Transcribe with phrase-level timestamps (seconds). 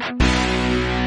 [0.00, 1.01] thank you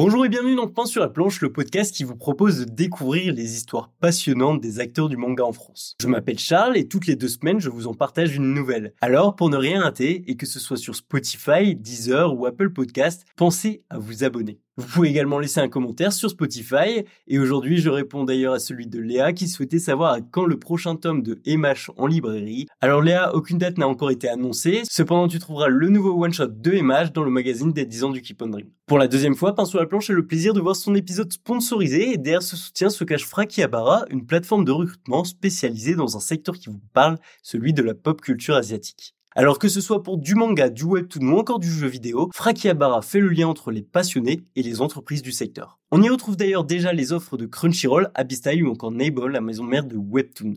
[0.00, 3.34] Bonjour et bienvenue dans Point sur la planche, le podcast qui vous propose de découvrir
[3.34, 5.96] les histoires passionnantes des acteurs du manga en France.
[6.00, 8.94] Je m'appelle Charles et toutes les deux semaines je vous en partage une nouvelle.
[9.00, 13.26] Alors pour ne rien rater et que ce soit sur Spotify, Deezer ou Apple Podcast,
[13.34, 14.60] pensez à vous abonner.
[14.78, 17.04] Vous pouvez également laisser un commentaire sur Spotify.
[17.26, 20.56] Et aujourd'hui, je réponds d'ailleurs à celui de Léa qui souhaitait savoir à quand le
[20.56, 22.68] prochain tome de Emash en librairie.
[22.80, 24.82] Alors Léa, aucune date n'a encore été annoncée.
[24.88, 28.22] Cependant, tu trouveras le nouveau one-shot de Emash dans le magazine des 10 ans du
[28.22, 28.68] Keep on Dream.
[28.86, 31.32] Pour la deuxième fois, Pain sur la planche a le plaisir de voir son épisode
[31.32, 32.12] sponsorisé.
[32.12, 36.56] Et derrière ce soutien se cache Frakiabara, une plateforme de recrutement spécialisée dans un secteur
[36.56, 39.17] qui vous parle, celui de la pop culture asiatique.
[39.38, 43.02] Alors que ce soit pour du manga, du webtoon ou encore du jeu vidéo, Frakiabara
[43.02, 45.78] fait le lien entre les passionnés et les entreprises du secteur.
[45.92, 49.62] On y retrouve d'ailleurs déjà les offres de Crunchyroll, Abyssstyle ou encore Nable, la maison
[49.62, 50.56] mère de Webtoon.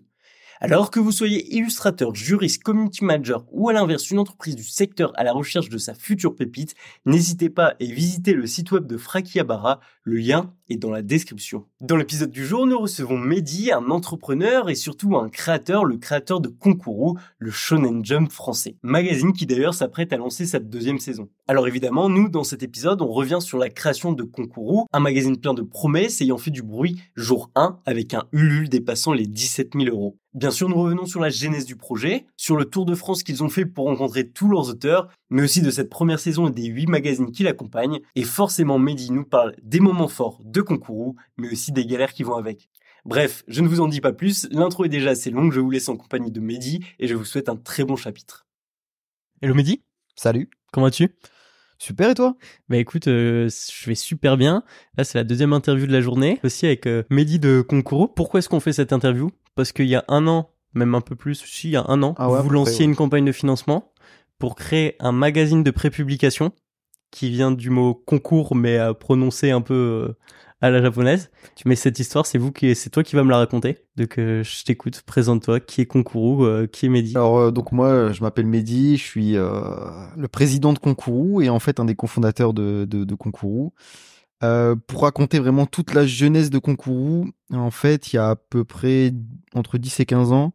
[0.61, 5.11] Alors que vous soyez illustrateur, juriste, community manager ou à l'inverse une entreprise du secteur
[5.15, 6.73] à la recherche de sa future pépite,
[7.05, 11.65] n'hésitez pas à visiter le site web de Frakiabara, le lien dans la description.
[11.79, 16.41] Dans l'épisode du jour, nous recevons Mehdi, un entrepreneur et surtout un créateur, le créateur
[16.41, 18.75] de Konkuru, le Shonen Jump français.
[18.83, 21.29] Magazine qui d'ailleurs s'apprête à lancer sa deuxième saison.
[21.47, 25.37] Alors évidemment, nous, dans cet épisode, on revient sur la création de Konkuru, un magazine
[25.37, 29.73] plein de promesses ayant fait du bruit jour 1 avec un Ulule dépassant les 17
[29.75, 30.17] 000 euros.
[30.33, 33.43] Bien sûr, nous revenons sur la genèse du projet, sur le tour de France qu'ils
[33.43, 36.67] ont fait pour rencontrer tous leurs auteurs, mais aussi de cette première saison et des
[36.67, 37.99] huit magazines qui l'accompagnent.
[38.15, 42.23] Et forcément, Mehdi nous parle des moments forts de Concours, mais aussi des galères qui
[42.23, 42.69] vont avec.
[43.05, 45.71] Bref, je ne vous en dis pas plus, l'intro est déjà assez longue, je vous
[45.71, 48.45] laisse en compagnie de Mehdi et je vous souhaite un très bon chapitre.
[49.41, 49.81] Hello Mehdi
[50.15, 51.09] Salut Comment vas-tu?
[51.79, 52.35] Super et toi?
[52.69, 54.63] Bah écoute, euh, je vais super bien.
[54.97, 58.13] Là c'est la deuxième interview de la journée, aussi avec euh, Mehdi de Concours.
[58.13, 59.31] Pourquoi est-ce qu'on fait cette interview?
[59.55, 62.03] Parce qu'il y a un an, même un peu plus, si il y a un
[62.03, 62.85] an, Ah ouais, vous lanciez ouais.
[62.85, 63.91] une campagne de financement
[64.37, 66.51] pour créer un magazine de prépublication
[67.11, 69.73] qui vient du mot concours mais euh, prononcé un peu
[70.09, 70.17] euh,
[70.61, 71.29] à la japonaise.
[71.65, 73.79] Mais cette histoire, c'est vous qui, c'est toi qui vas me la raconter.
[73.97, 75.59] Donc euh, je t'écoute, présente-toi.
[75.59, 77.15] Qui est Concours euh, Qui est Mehdi?
[77.15, 79.51] Alors euh, donc moi je m'appelle Mehdi, je suis euh,
[80.15, 83.73] le président de Concours et en fait un des cofondateurs de, de, de Concours.
[84.43, 88.35] Euh, pour raconter vraiment toute la jeunesse de Concours, en fait il y a à
[88.35, 89.13] peu près
[89.53, 90.53] entre 10 et 15 ans,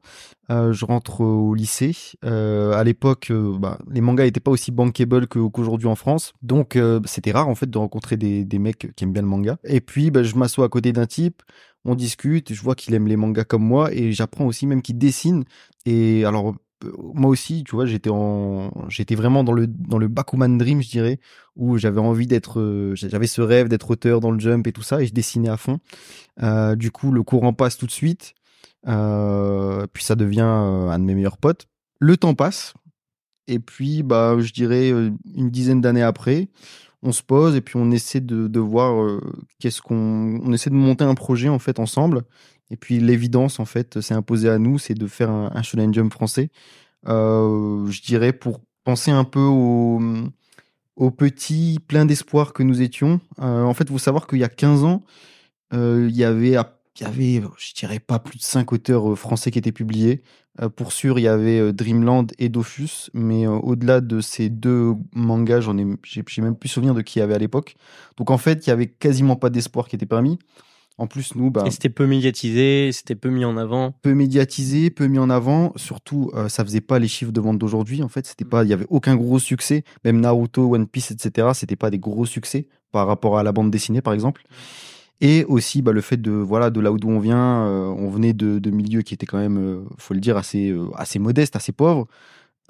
[0.50, 1.94] euh, je rentre au lycée.
[2.24, 7.32] Euh, à l'époque, bah, les mangas n'étaient pas aussi bankable qu'aujourd'hui en France, donc c'était
[7.32, 9.58] rare en fait de rencontrer des, mecs qui aiment bien le manga.
[9.64, 11.42] Et puis bah, je m'assois à côté d'un type,
[11.84, 14.98] on discute, je vois qu'il aime les mangas comme moi et j'apprends aussi même qu'il
[14.98, 15.44] dessine.
[15.84, 16.54] Et alors
[16.84, 20.90] moi aussi, tu vois, j'étais en, j'étais vraiment dans le dans le Bakuman Dream, je
[20.90, 21.20] dirais,
[21.56, 24.82] où j'avais envie d'être, euh, j'avais ce rêve d'être auteur dans le jump et tout
[24.82, 25.78] ça, et je dessinais à fond.
[26.42, 28.34] Euh, du coup, le courant passe tout de suite,
[28.88, 31.66] euh, puis ça devient un de mes meilleurs potes.
[31.98, 32.74] Le temps passe,
[33.48, 36.48] et puis bah, je dirais une dizaine d'années après,
[37.02, 39.20] on se pose et puis on essaie de, voir
[39.60, 42.22] qu'est-ce qu'on, on essaie de monter un projet en fait ensemble.
[42.70, 45.94] Et puis l'évidence en fait s'est imposée à nous, c'est de faire un, un shonen
[45.94, 46.50] jump français.
[47.08, 53.20] Euh, je dirais pour penser un peu au, petit plein d'espoir que nous étions.
[53.40, 55.02] Euh, en fait, vous savoir qu'il y a 15 ans,
[55.74, 59.50] euh, il y avait, il y avait, je dirais pas plus de 5 auteurs français
[59.50, 60.22] qui étaient publiés.
[60.76, 65.76] Pour sûr, il y avait Dreamland et Dofus, mais au-delà de ces deux mangas, j'en
[65.76, 67.76] ai, j'ai même plus souvenir de qui il y avait à l'époque.
[68.16, 70.38] Donc en fait, il y avait quasiment pas d'espoir qui était permis.
[70.98, 73.92] En plus, nous, bah, Et c'était peu médiatisé, c'était peu mis en avant.
[74.02, 75.72] peu médiatisé, peu mis en avant.
[75.76, 78.02] Surtout, euh, ça faisait pas les chiffres de vente d'aujourd'hui.
[78.02, 79.84] En fait, c'était pas, il y avait aucun gros succès.
[80.04, 81.48] Même Naruto, One Piece, etc.
[81.52, 84.44] C'était pas des gros succès par rapport à la bande dessinée, par exemple.
[85.20, 88.34] Et aussi, bah, le fait de, voilà, de là d'où on vient, euh, on venait
[88.34, 91.56] de, de milieux qui étaient quand même, euh, faut le dire, assez, euh, assez modestes,
[91.56, 92.06] assez pauvres.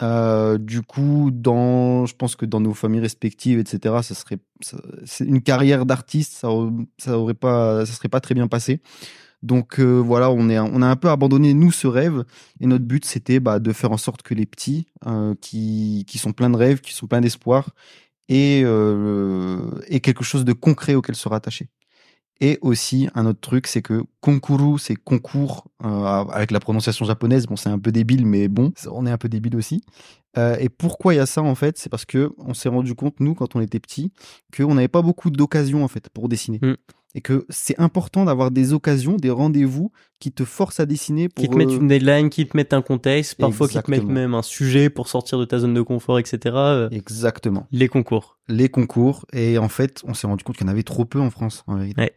[0.03, 4.39] Euh, du coup, dans, je pense que dans nos familles respectives, etc., ça serait,
[5.21, 6.49] une carrière d'artiste, ça,
[6.98, 8.83] ça aurait pas, ça serait pas très bien passé.
[9.43, 12.25] Donc euh, voilà, on, est, on a un peu abandonné nous ce rêve
[12.60, 16.19] et notre but c'était bah, de faire en sorte que les petits euh, qui, qui
[16.19, 17.71] sont pleins de rêves, qui sont pleins d'espoir
[18.28, 21.69] et, euh, et quelque chose de concret auquel se rattacher.
[22.41, 27.47] Et aussi un autre truc, c'est que konkuru, c'est concours euh, avec la prononciation japonaise.
[27.47, 29.83] Bon, c'est un peu débile, mais bon, on est un peu débile aussi.
[30.36, 31.78] Euh, et pourquoi il y a ça en fait?
[31.78, 34.12] C'est parce que on s'est rendu compte nous quand on était petits
[34.54, 36.59] qu'on n'avait pas beaucoup d'occasions en fait pour dessiner.
[36.60, 36.74] Mm.
[37.16, 39.91] Et que c'est important d'avoir des occasions, des rendez-vous
[40.21, 42.74] qui te forcent à dessiner pour Qui te mettent euh, une deadline, qui te mettent
[42.74, 45.80] un contexte, parfois qui te mettent même un sujet pour sortir de ta zone de
[45.80, 46.54] confort, etc.
[46.54, 48.39] Euh, exactement Les concours.
[48.48, 51.18] les concours et en fait on s'est rendu compte qu'il y en avait trop peu
[51.18, 52.03] en France en vérité.
[52.03, 52.13] Ouais.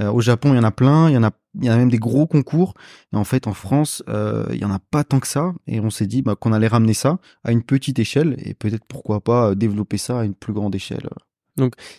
[0.00, 1.74] Euh, au Japon il y en a plein, il y en a il y en
[1.74, 2.74] a même des gros concours
[3.12, 5.80] et en fait en France euh, il y en a pas tant que ça et
[5.80, 9.20] on s'est dit bah, qu'on allait ramener ça à une petite échelle et peut-être pourquoi
[9.20, 11.08] pas développer ça à une plus grande échelle.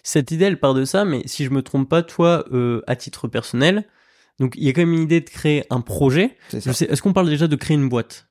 [0.04, 2.96] Cette idée, elle part de ça, mais si je me trompe pas, toi, euh, à
[2.96, 3.88] titre personnel,
[4.40, 6.38] donc il y a quand même une idée de créer un projet.
[6.54, 8.28] Est-ce qu'on parle déjà de créer une boîte?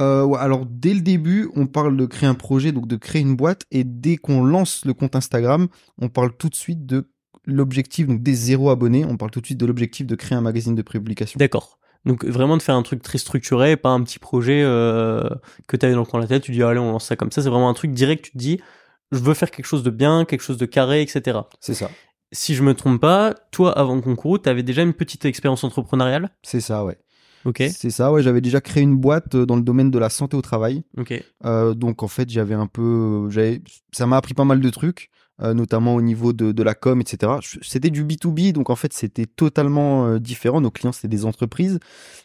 [0.00, 3.20] Euh, ouais, alors dès le début, on parle de créer un projet, donc de créer
[3.20, 7.10] une boîte, et dès qu'on lance le compte Instagram, on parle tout de suite de
[7.44, 10.40] l'objectif, donc des zéro abonnés, on parle tout de suite de l'objectif de créer un
[10.40, 11.38] magazine de prépublication.
[11.38, 11.78] D'accord.
[12.06, 15.28] Donc vraiment de faire un truc très structuré, pas un petit projet euh,
[15.66, 17.16] que tu avais dans le coin de la tête, tu dis allez on lance ça
[17.16, 18.60] comme ça, c'est vraiment un truc direct, tu te dis
[19.12, 21.38] je veux faire quelque chose de bien, quelque chose de carré, etc.
[21.60, 21.90] C'est ça,
[22.32, 25.64] Si je me trompe pas, toi avant le concours, tu avais déjà une petite expérience
[25.64, 26.30] entrepreneuriale?
[26.42, 26.98] C'est ça, ouais.
[27.46, 28.22] Ok, C'est ça, ouais.
[28.22, 30.82] J'avais déjà créé une boîte euh, dans le domaine de la santé au travail.
[30.98, 31.22] ok.
[31.46, 33.62] Euh, donc en fait, j'avais un peu, j'avais,
[33.92, 35.08] ça m'a appris pas mal de trucs,
[35.40, 37.32] euh, notamment au niveau de, de la com, etc.
[37.62, 40.60] C'était du B2B, donc en fait, c'était totalement euh, différent.
[40.60, 41.78] Nos clients, c'était des entreprises.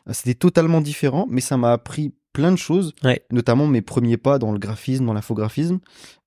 [0.10, 3.24] Euh, C'était totalement différent, mais ça m'a appris plein de choses, Ouais.
[3.32, 5.80] notamment mes premiers pas dans le graphisme, dans l'infographisme,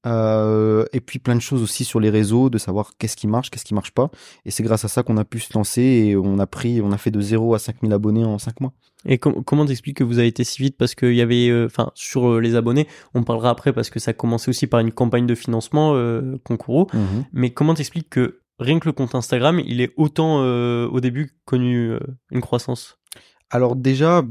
[0.07, 3.51] euh, et puis plein de choses aussi sur les réseaux, de savoir qu'est-ce qui marche,
[3.51, 4.11] qu'est-ce qui marche pas.
[4.47, 6.93] Et c'est grâce à ça qu'on a pu se lancer et on a pris, on
[6.93, 8.73] a fait de 0 à 5000 abonnés en 5 mois.
[9.05, 10.77] Et com- comment t'expliques que vous avez été si vite?
[10.79, 13.99] Parce qu'il y avait, euh, enfin, sur euh, les abonnés, on parlera après parce que
[14.01, 15.95] ça a commencé aussi par une campagne de financement,
[16.45, 16.89] Concours.
[17.33, 21.93] Mais comment t'expliques que rien que le compte Instagram, il est autant au début connu
[22.31, 22.99] une croissance?
[23.51, 24.23] Alors déjà,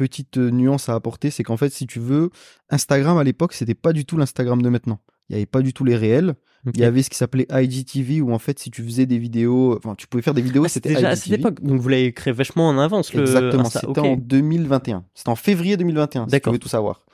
[0.00, 2.30] petite euh, nuance à apporter, c'est qu'en fait, si tu veux,
[2.70, 4.98] Instagram à l'époque, c'était pas du tout l'Instagram de maintenant.
[5.28, 6.34] Il y avait pas du tout les réels.
[6.74, 9.76] Il y avait ce qui s'appelait IGTV où en fait, si tu faisais des vidéos,
[9.76, 11.62] enfin, tu pouvais faire des vidéos, Ah, c'était c'était déjà à cette époque.
[11.62, 13.12] Donc vous l'avez créé vachement en avance.
[13.14, 13.80] Le Exactement, Insta.
[13.86, 15.04] c'était en 2021.
[15.14, 17.04] C'était en février 2021, si tu veux tout savoir.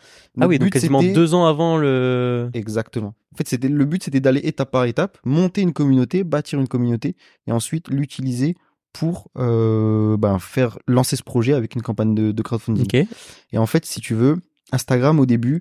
[0.40, 2.48] Ah oui, donc quasiment c'était- deux ans avant le.
[2.54, 3.14] Exactement.
[3.34, 6.68] En fait, c'était le but, c'était d'aller étape par étape, monter une communauté, bâtir une
[6.68, 7.16] communauté,
[7.46, 8.54] et ensuite l'utiliser
[8.98, 13.06] pour euh, ben, faire lancer ce projet avec une campagne de, de crowdfunding.
[13.52, 14.36] Et en fait, si tu veux,
[14.72, 15.60] Instagram au début,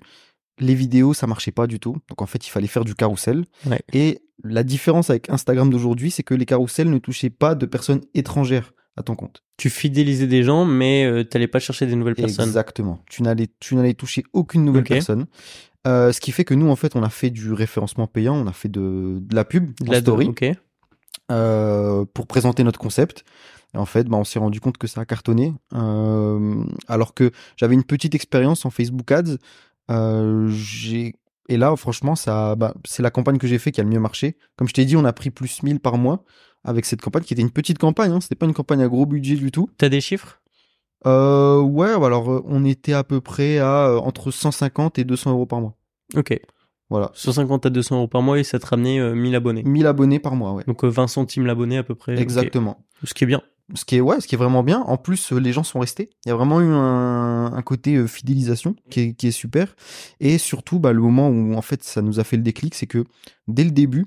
[0.58, 1.96] les vidéos, ça marchait pas du tout.
[2.08, 3.44] Donc en fait, il fallait faire du carrousel.
[3.66, 3.80] Ouais.
[3.92, 8.00] Et la différence avec Instagram d'aujourd'hui, c'est que les carousels ne touchaient pas de personnes
[8.14, 9.42] étrangères à ton compte.
[9.58, 12.46] Tu fidélisais des gens, mais euh, t'allais pas chercher des nouvelles personnes.
[12.46, 13.02] Exactement.
[13.10, 15.26] Tu n'allais, tu n'allais toucher aucune nouvelle personne.
[15.86, 18.46] Euh, ce qui fait que nous, en fait, on a fait du référencement payant, on
[18.46, 20.52] a fait de, de la pub, De en la story, euh,
[21.28, 23.24] pour présenter notre concept.
[23.74, 25.52] Et en fait, bah, on s'est rendu compte que ça a cartonné.
[25.74, 29.36] Euh, alors que j'avais une petite expérience en Facebook Ads.
[29.90, 31.14] Euh, j'ai
[31.48, 34.00] et là, franchement, ça, bah, c'est la campagne que j'ai fait qui a le mieux
[34.00, 34.36] marché.
[34.56, 36.24] Comme je t'ai dit, on a pris plus 1000 par mois
[36.64, 38.10] avec cette campagne qui était une petite campagne.
[38.10, 39.70] Hein, C'était pas une campagne à gros budget du tout.
[39.78, 40.40] T'as des chiffres?
[41.06, 45.30] Euh, ouais, alors euh, on était à peu près à euh, entre 150 et 200
[45.30, 45.76] euros par mois.
[46.14, 46.40] Ok.
[46.88, 47.10] Voilà.
[47.14, 49.62] 150 à 200 euros par mois et ça te ramenait euh, 1000 abonnés.
[49.64, 50.64] 1000 abonnés par mois, ouais.
[50.66, 52.18] Donc euh, 20 centimes l'abonné à peu près.
[52.18, 52.84] Exactement.
[53.02, 53.42] Ce qui est bien.
[53.74, 54.80] Ce qui est ouais, ce qui est vraiment bien.
[54.82, 56.10] En plus, euh, les gens sont restés.
[56.24, 59.74] Il y a vraiment eu un, un côté euh, fidélisation qui est, qui est super.
[60.20, 62.86] Et surtout, bah, le moment où en fait ça nous a fait le déclic, c'est
[62.86, 63.04] que
[63.48, 64.06] dès le début,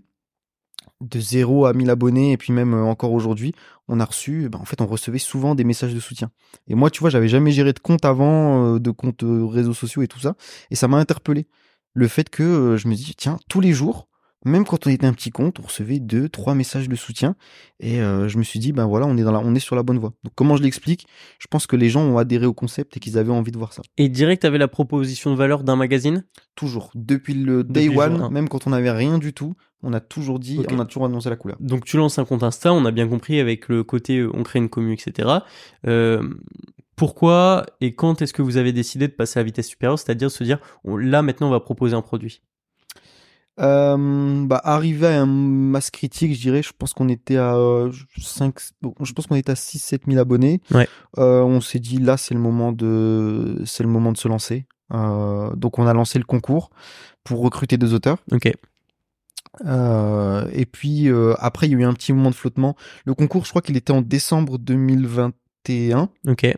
[1.02, 3.54] de 0 à 1000 abonnés et puis même euh, encore aujourd'hui,
[3.88, 6.30] on a reçu, bah, en fait, on recevait souvent des messages de soutien.
[6.68, 9.74] Et moi, tu vois, j'avais jamais géré de compte avant, euh, de compte euh, réseaux
[9.74, 10.36] sociaux et tout ça,
[10.72, 11.48] et ça m'a interpellé.
[12.00, 14.08] Le fait que euh, je me dis, tiens, tous les jours,
[14.46, 17.36] même quand on était un petit compte, on recevait deux, trois messages de soutien,
[17.82, 19.76] et euh, je me suis dit, ben voilà, on est dans la, on est sur
[19.76, 20.14] la bonne voie.
[20.24, 21.08] Donc comment je l'explique?
[21.40, 23.74] Je pense que les gens ont adhéré au concept et qu'ils avaient envie de voir
[23.74, 23.82] ça.
[23.98, 26.24] Et direct, t'avais la proposition de valeur d'un magazine?
[26.56, 29.92] Toujours, depuis le day Depuis one, jour même quand on n'avait rien du tout, on
[29.92, 31.58] a toujours dit, on a toujours annoncé la couleur.
[31.60, 34.44] Donc tu lances un compte Insta, on a bien compris avec le côté euh, on
[34.44, 35.30] crée une commu, etc.
[35.86, 36.24] Euh,
[37.00, 40.30] pourquoi et quand est-ce que vous avez décidé de passer à la vitesse supérieure, c'est-à-dire
[40.30, 42.42] se dire là maintenant on va proposer un produit?
[43.62, 47.90] Euh, bah, arrivé à un masse critique, je dirais, je pense qu'on était à euh,
[48.18, 50.60] 5, bon, je pense qu'on était à 6 7 000 abonnés.
[50.72, 50.90] Ouais.
[51.18, 54.66] Euh, on s'est dit là, c'est le moment de, c'est le moment de se lancer.
[54.92, 56.70] Donc on a lancé le concours
[57.24, 58.18] pour recruter deux auteurs.
[58.34, 58.48] Ok.
[59.66, 62.76] Et puis après, il y a eu un petit moment de flottement.
[63.06, 66.10] Le concours, je crois qu'il était en décembre 2021.
[66.28, 66.58] Ok.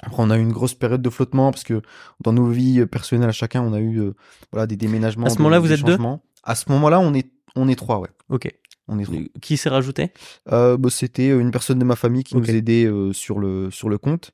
[0.00, 1.82] Après, on a eu une grosse période de flottement parce que
[2.20, 4.14] dans nos vies personnelles à chacun, on a eu euh,
[4.50, 5.26] voilà des déménagements.
[5.26, 5.98] À ce moment-là, vous êtes deux.
[6.42, 8.08] À ce moment-là, on est on est trois, ouais.
[8.28, 8.50] Ok.
[8.88, 9.18] On est trois.
[9.40, 10.10] Qui s'est rajouté?
[10.50, 13.88] Euh, bah, c'était une personne de ma famille qui nous aidait euh, sur le sur
[13.88, 14.32] le compte.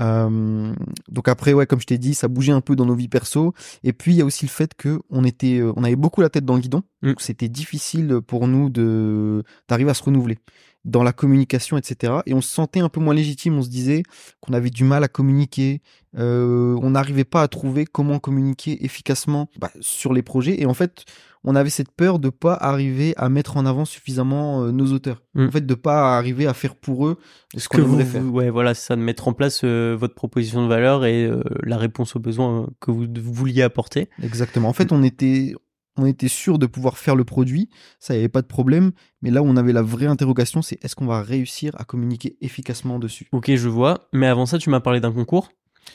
[0.00, 0.74] Euh,
[1.08, 3.54] donc après, ouais, comme je t'ai dit, ça bougeait un peu dans nos vies perso.
[3.82, 6.20] Et puis il y a aussi le fait que on était, euh, on avait beaucoup
[6.20, 6.82] la tête dans le guidon.
[7.02, 7.08] Mm.
[7.08, 10.38] Donc c'était difficile pour nous de d'arriver à se renouveler.
[10.84, 12.14] Dans la communication, etc.
[12.26, 13.56] Et on se sentait un peu moins légitime.
[13.56, 14.02] On se disait
[14.40, 15.80] qu'on avait du mal à communiquer.
[16.16, 20.60] Euh, on n'arrivait pas à trouver comment communiquer efficacement bah, sur les projets.
[20.60, 21.04] Et en fait,
[21.42, 25.22] on avait cette peur de pas arriver à mettre en avant suffisamment euh, nos auteurs.
[25.34, 25.46] Mm.
[25.46, 27.18] En fait, de pas arriver à faire pour eux
[27.56, 28.24] ce qu'on que vous, aimerait faire.
[28.24, 31.30] ouais, voilà, c'est ça, de mettre en place euh, votre proposition de valeur et
[31.62, 34.08] la réponse aux besoins que vous vouliez apporter.
[34.22, 34.68] Exactement.
[34.68, 35.54] En fait, on était,
[35.96, 37.68] on était sûr de pouvoir faire le produit,
[38.00, 38.92] ça y avait pas de problème.
[39.22, 42.36] Mais là où on avait la vraie interrogation, c'est est-ce qu'on va réussir à communiquer
[42.40, 43.28] efficacement dessus?
[43.32, 44.08] Ok, je vois.
[44.12, 45.50] Mais avant ça, tu m'as parlé d'un concours.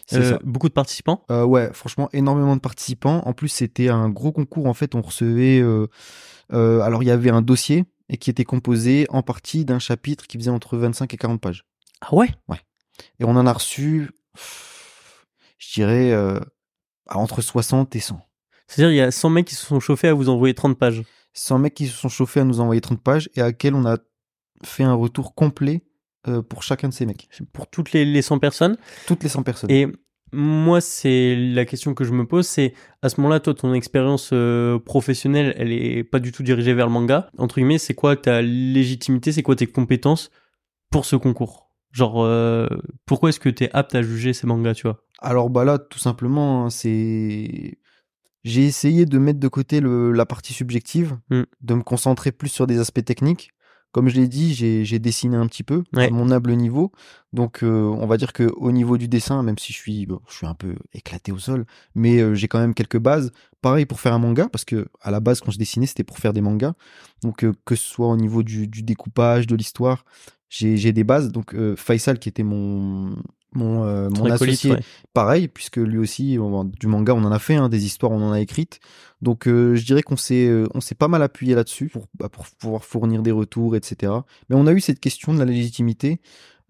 [0.05, 0.39] C'est Euh, ça.
[0.43, 1.25] Beaucoup de participants?
[1.31, 3.21] Euh, ouais, franchement, énormément de participants.
[3.25, 4.67] En plus, c'était un gros concours.
[4.67, 5.59] En fait, on recevait.
[5.61, 5.87] euh,
[6.51, 10.37] alors, il y avait un dossier et qui était composé en partie d'un chapitre qui
[10.37, 11.65] faisait entre 25 et 40 pages.
[12.01, 12.29] Ah ouais?
[13.19, 14.09] Et on en a reçu,
[15.57, 16.15] je dirais,
[17.09, 18.19] entre 60 et 100.
[18.69, 21.03] C'est-à-dire, il y a 100 mecs qui se sont chauffés à vous envoyer 30 pages.
[21.33, 23.85] 100 mecs qui se sont chauffés à nous envoyer 30 pages et à quel on
[23.85, 23.97] a
[24.63, 25.81] fait un retour complet
[26.27, 27.29] euh, pour chacun de ces mecs.
[27.51, 28.77] Pour toutes les, les 100 personnes.
[29.07, 29.71] Toutes les 100 personnes.
[29.71, 29.87] Et
[30.31, 34.29] moi, c'est la question que je me pose, c'est à ce moment-là, toi, ton expérience
[34.33, 37.31] euh, professionnelle, elle est pas du tout dirigée vers le manga.
[37.39, 40.29] Entre guillemets, c'est quoi ta légitimité, c'est quoi tes compétences
[40.91, 41.71] pour ce concours?
[41.91, 42.67] Genre, euh,
[43.07, 45.03] pourquoi est-ce que tu es apte à juger ces mangas, tu vois?
[45.19, 47.79] Alors bah là, tout simplement, hein, c'est
[48.43, 51.41] j'ai essayé de mettre de côté le, la partie subjective, Mm.
[51.61, 53.51] de me concentrer plus sur des aspects techniques.
[53.91, 56.05] Comme je l'ai dit, j'ai dessiné un petit peu Ouais.
[56.05, 56.91] à mon humble niveau.
[57.33, 60.19] Donc, euh, on va dire que au niveau du dessin, même si je suis, bon,
[60.29, 61.65] je suis un peu éclaté au sol,
[61.95, 63.31] mais euh, j'ai quand même quelques bases.
[63.61, 66.19] Pareil pour faire un manga, parce que à la base, quand je dessinais, c'était pour
[66.19, 66.73] faire des mangas.
[67.23, 70.05] Donc, euh, que ce soit au niveau du, du découpage, de l'histoire,
[70.49, 71.31] j'ai des bases.
[71.31, 73.15] Donc, Faisal, qui était mon
[73.53, 74.83] mon, euh, mon associé, ouais.
[75.13, 78.21] pareil, puisque lui aussi, on- du manga, on en a fait, hein, des histoires, on
[78.21, 78.79] en a écrites.
[79.21, 82.29] Donc, euh, je dirais qu'on s'est, euh, on s'est pas mal appuyé là-dessus pour, bah,
[82.29, 84.13] pour pouvoir fournir des retours, etc.
[84.49, 86.21] Mais on a eu cette question de la légitimité.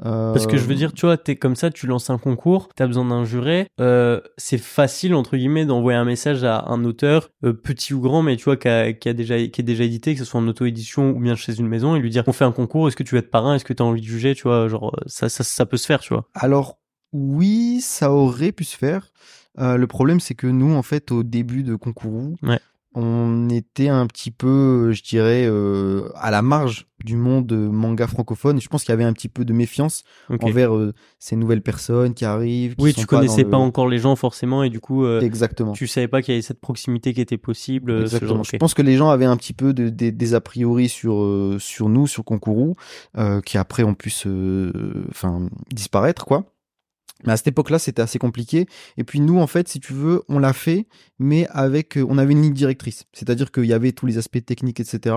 [0.06, 2.70] Euh, Parce que je veux dire, tu vois, t'es comme ça, tu lances un concours,
[2.76, 7.30] t'as besoin d'un juré, euh, c'est facile, entre guillemets, d'envoyer un message à un auteur,
[7.44, 10.20] euh, petit ou grand, mais tu vois, qui a, déjà, qui est déjà édité, que
[10.20, 12.52] ce soit en auto-édition ou bien chez une maison, et lui dire, on fait un
[12.52, 14.68] concours, est-ce que tu veux être parrain, est-ce que t'as envie de juger, tu vois,
[14.68, 16.28] genre, euh, ça, ça, ça peut se faire, tu vois.
[16.34, 16.78] Alors,
[17.12, 19.12] oui, ça aurait pu se faire.
[19.60, 22.60] Euh, le problème, c'est que nous, en fait, au début de Concours, Ouais.
[23.02, 28.60] On était un petit peu, je dirais, euh, à la marge du monde manga francophone.
[28.60, 30.04] Je pense qu'il y avait un petit peu de méfiance
[30.42, 32.76] envers euh, ces nouvelles personnes qui arrivent.
[32.76, 35.06] qui Oui, sont tu pas connaissais le- pas encore les gens, forcément, et du coup,
[35.06, 35.72] euh, Exactement.
[35.72, 37.92] tu savais pas qu'il y avait cette proximité qui était possible.
[37.92, 38.36] euh, Exactement.
[38.36, 40.90] genre, Je pense que les gens avaient un petit peu de- des- des a priori
[40.90, 42.24] sur euh, sur nous, sur
[43.18, 44.72] euh, qui après ont pu se,
[45.10, 46.46] enfin, disparaître quoi.
[47.26, 48.66] Mais à cette époque-là, c'était assez compliqué.
[48.98, 50.88] Et puis nous, en fait, si tu veux, on l'a fait,
[51.20, 53.06] mais avec, euh, on avait une ligne directrice.
[53.14, 55.16] C'est-à-dire qu'il y avait tous les aspects techniques, etc.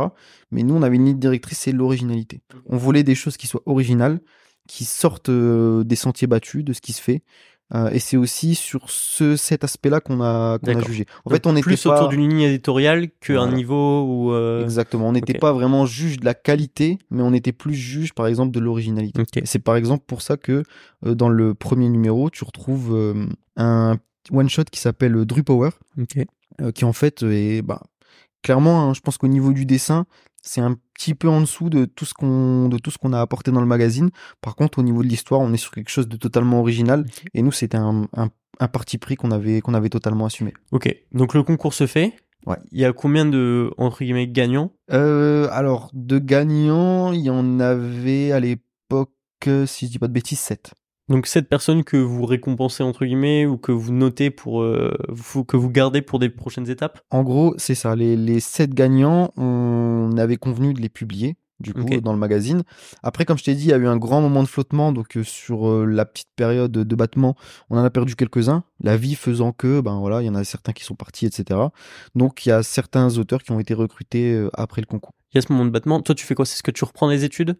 [0.50, 2.40] Mais nous, on avait une ligne directrice, c'est l'originalité.
[2.66, 4.20] On voulait des choses qui soient originales,
[4.66, 7.22] qui sortent euh, des sentiers battus, de ce qui se fait.
[7.74, 11.06] Euh, et c'est aussi sur ce cet aspect-là qu'on a qu'on a jugé.
[11.24, 13.52] En Donc, fait, on était plus pas autour d'une ligne éditoriale qu'un Voilà.
[13.52, 14.32] niveau où.
[14.32, 15.08] euh, Exactement.
[15.08, 18.52] On n'était pas vraiment juge de la qualité, mais on était plus juge, par exemple,
[18.52, 19.22] de l'originalité.
[19.44, 20.64] C'est par exemple pour ça que
[21.06, 23.14] euh, dans le premier numéro, tu retrouves
[23.56, 23.96] un
[24.30, 25.70] one shot qui s'appelle Drew Power,
[26.74, 27.80] qui en fait est bah,
[28.42, 30.04] clairement, hein, je pense qu'au niveau du dessin,
[30.42, 33.20] c'est un petit peu en dessous de tout ce qu'on de tout ce qu'on a
[33.20, 34.10] apporté dans le magazine.
[34.40, 37.04] Par contre, au niveau de l'histoire, on est sur quelque chose de totalement original.
[37.34, 38.28] Et nous, c'était un, un,
[38.60, 40.54] un parti pris qu'on avait qu'on avait totalement assumé.
[40.70, 40.94] Ok.
[41.12, 42.14] Donc le concours se fait.
[42.46, 42.56] Ouais.
[42.70, 44.72] Il y a combien de entre guillemets gagnants?
[44.92, 49.10] Euh, alors, de gagnants, il y en avait à l'époque,
[49.46, 50.74] euh, si je dis pas de bêtises, 7.
[51.08, 55.44] Donc cette personne que vous récompensez entre guillemets ou que vous notez pour euh, vous-
[55.44, 57.00] que vous gardez pour des prochaines étapes?
[57.10, 57.96] En gros, c'est ça.
[57.96, 62.62] Les, les 7 gagnants, on avait convenu de les publier, du coup, dans le magazine.
[63.02, 64.92] Après, comme je t'ai dit, il y a eu un grand moment de flottement.
[64.92, 67.36] Donc, euh, sur euh, la petite période de battement,
[67.68, 68.64] on en a perdu quelques-uns.
[68.82, 71.58] La vie faisant que, ben voilà, il y en a certains qui sont partis, etc.
[72.14, 75.12] Donc, il y a certains auteurs qui ont été recrutés euh, après le concours.
[75.32, 76.00] Il y a ce moment de battement.
[76.02, 76.44] Toi, tu fais quoi?
[76.44, 77.56] C'est ce que tu reprends les études?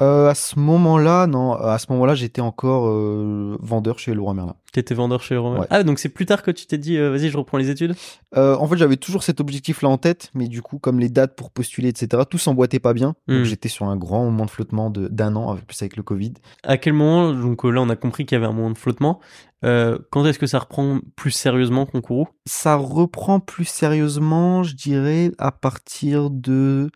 [0.00, 4.54] Euh, à ce moment-là, non, à ce moment-là, j'étais encore euh, vendeur chez Leroy Merlin.
[4.72, 5.60] T'étais vendeur chez Romain.
[5.60, 5.66] Ouais.
[5.68, 7.94] Ah, donc c'est plus tard que tu t'es dit, euh, vas-y, je reprends les études?
[8.34, 11.50] En fait, j'avais toujours cet objectif-là en tête, mais du coup, comme les dates pour
[11.50, 13.14] postuler, etc., tout s'emboîtait pas bien.
[13.28, 13.36] Hmm.
[13.36, 16.02] Donc, j'étais sur un grand moment de flottement de- d'un an, avec plus avec le
[16.02, 16.32] Covid.
[16.62, 19.20] À quel moment Donc là, on a compris qu'il y avait un moment de flottement.
[19.64, 25.32] Euh, quand est-ce que ça reprend plus sérieusement Concours Ça reprend plus sérieusement, je dirais,
[25.38, 26.90] à partir de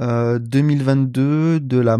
[0.00, 1.98] euh, 2022, de la,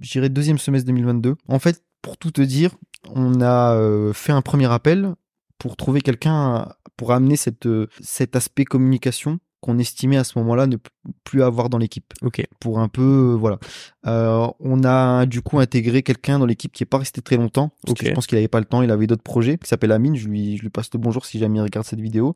[0.00, 1.36] je deuxième semestre 2022.
[1.48, 2.74] En fait, pour tout te dire,
[3.14, 5.14] on a euh, fait un premier appel
[5.58, 10.66] pour trouver quelqu'un pour amener cette, euh, cet aspect communication qu'on estimait à ce moment-là
[10.66, 10.76] ne
[11.24, 12.12] plus avoir dans l'équipe.
[12.22, 12.44] Ok.
[12.60, 13.58] Pour un peu, euh, voilà.
[14.06, 17.72] Euh, on a du coup intégré quelqu'un dans l'équipe qui est pas resté très longtemps.
[17.84, 19.92] Parce que je pense qu'il avait pas le temps, il avait d'autres projets, qui s'appelle
[19.92, 20.16] Amine.
[20.16, 22.34] Je lui, je lui passe le bonjour si jamais il regarde cette vidéo.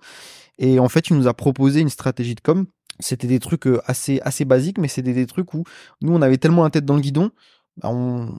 [0.58, 2.66] Et en fait, il nous a proposé une stratégie de com.
[2.98, 5.64] C'était des trucs euh, assez, assez basiques, mais c'était des trucs où
[6.02, 7.30] nous, on avait tellement la tête dans le guidon.
[7.76, 8.38] bah, on...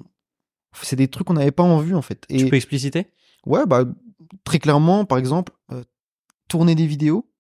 [0.81, 2.25] C'est des trucs qu'on n'avait pas en vue, en fait.
[2.29, 2.38] Et...
[2.38, 3.07] Tu peux expliciter?
[3.45, 3.85] Ouais, bah,
[4.43, 5.83] très clairement, par exemple, euh,
[6.47, 7.30] tourner des vidéos,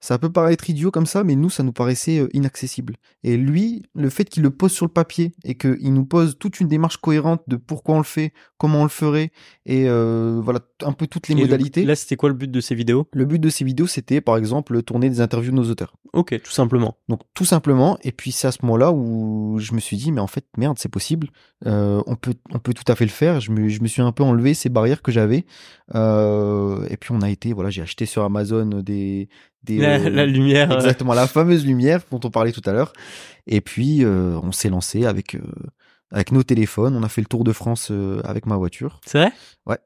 [0.00, 2.96] ça peut paraître idiot comme ça, mais nous, ça nous paraissait euh, inaccessible.
[3.22, 6.60] Et lui, le fait qu'il le pose sur le papier et qu'il nous pose toute
[6.60, 9.32] une démarche cohérente de pourquoi on le fait, comment on le ferait,
[9.64, 11.84] et euh, voilà, un peu toutes les Et modalités.
[11.84, 13.08] Là, c'était quoi le but de ces vidéos?
[13.12, 15.96] Le but de ces vidéos, c'était, par exemple, tourner des interviews de nos auteurs.
[16.12, 16.96] Ok, tout simplement.
[17.08, 20.20] Donc tout simplement, et puis c'est à ce moment-là où je me suis dit, mais
[20.20, 21.28] en fait, merde, c'est possible,
[21.64, 23.40] Euh, on, peut, on peut tout à fait le faire.
[23.40, 25.46] Je me, je me suis un peu enlevé ces barrières que j'avais.
[25.94, 29.28] Euh, et puis on a été, voilà, j'ai acheté sur Amazon des...
[29.66, 30.72] des La, euh, la lumière.
[30.72, 32.92] Exactement, la fameuse lumière dont on parlait tout à l'heure.
[33.46, 35.40] Et puis euh, on s'est lancé avec, euh,
[36.10, 37.92] avec nos téléphones, on a fait le tour de France
[38.24, 39.00] avec ma voiture.
[39.06, 39.32] C'est vrai?
[39.66, 39.78] Ouais.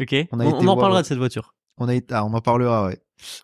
[0.00, 0.14] Ok.
[0.32, 1.54] On On, a été on en voir, parlera de cette voiture.
[1.78, 2.98] On a été, ah, on en parlera, ouais.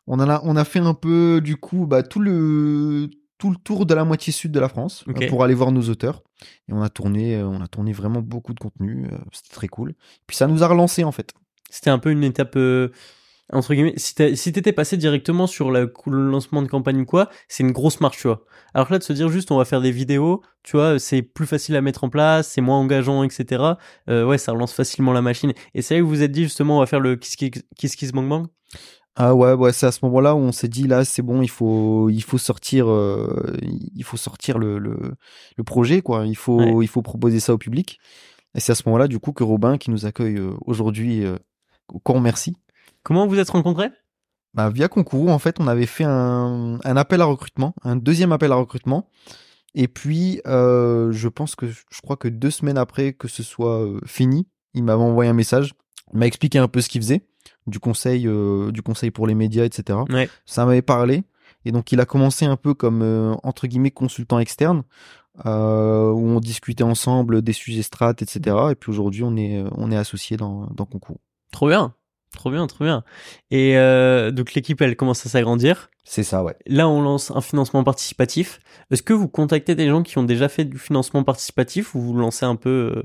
[0.07, 3.87] On a, on a fait un peu, du coup, bah, tout le, tout le tour
[3.87, 6.23] de la moitié sud de la France pour aller voir nos auteurs.
[6.69, 9.07] Et on a tourné, on a tourné vraiment beaucoup de contenu.
[9.33, 9.95] C'était très cool.
[10.27, 11.33] Puis ça nous a relancé en fait.
[11.75, 12.91] C'était un peu une étape euh,
[13.53, 13.95] entre guillemets.
[13.97, 17.73] Si t'as- si t'étais passé directement sur le lancement de campagne ou quoi, c'est une
[17.73, 18.45] grosse marche, tu vois.
[18.73, 21.23] Alors que là, de se dire juste on va faire des vidéos, tu vois, c'est
[21.23, 23.77] plus facile à mettre en place, c'est moins engageant, etc.
[24.09, 25.53] Euh, ouais, ça relance facilement la machine.
[25.75, 27.51] Et c'est là que vous vous êtes dit justement on va faire le Kiss Kiss,
[27.77, 28.47] kiss, kiss Bang Bang?
[29.17, 31.49] Ah ouais, ouais, c'est à ce moment-là où on s'est dit là, c'est bon, il
[31.51, 34.97] faut, il faut sortir, euh, il faut sortir le, le,
[35.57, 36.27] le projet, quoi.
[36.27, 36.85] Il faut, Ouais.
[36.85, 38.01] il faut proposer ça au public.
[38.57, 41.37] Et c'est à ce moment-là, du coup, que Robin, qui nous accueille euh, aujourd'hui, euh,
[42.21, 42.57] merci.
[43.05, 43.91] Comment vous êtes rencontrés?
[44.55, 48.33] Bah, via concours, en fait, on avait fait un, un appel à recrutement, un deuxième
[48.33, 49.09] appel à recrutement.
[49.75, 53.81] Et puis, euh, je pense que je crois que deux semaines après que ce soit
[53.81, 55.75] euh, fini, il m'avait envoyé un message,
[56.13, 57.27] il m'a expliqué un peu ce qu'il faisait,
[57.67, 59.99] du conseil, euh, du conseil pour les médias, etc.
[60.09, 60.29] Ouais.
[60.47, 61.25] Ça m'avait parlé.
[61.65, 64.85] Et donc, il a commencé un peu comme euh, entre guillemets consultant externe,
[65.45, 68.57] euh, où on discutait ensemble des sujets strates, etc.
[68.71, 71.19] Et puis aujourd'hui, on est, on est associés dans, dans concours.
[71.51, 71.95] Trop bien,
[72.35, 73.05] trop bien, trop bien.
[73.51, 75.91] Et euh, donc l'équipe elle commence à s'agrandir.
[76.05, 76.55] C'est ça, ouais.
[76.67, 78.61] Là, on lance un financement participatif.
[78.91, 82.15] Est-ce que vous contactez des gens qui ont déjà fait du financement participatif ou vous
[82.15, 83.03] lancez un peu euh,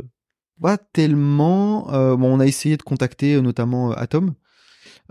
[0.61, 1.93] Pas tellement.
[1.93, 4.33] Euh, bon, on a essayé de contacter notamment Atom,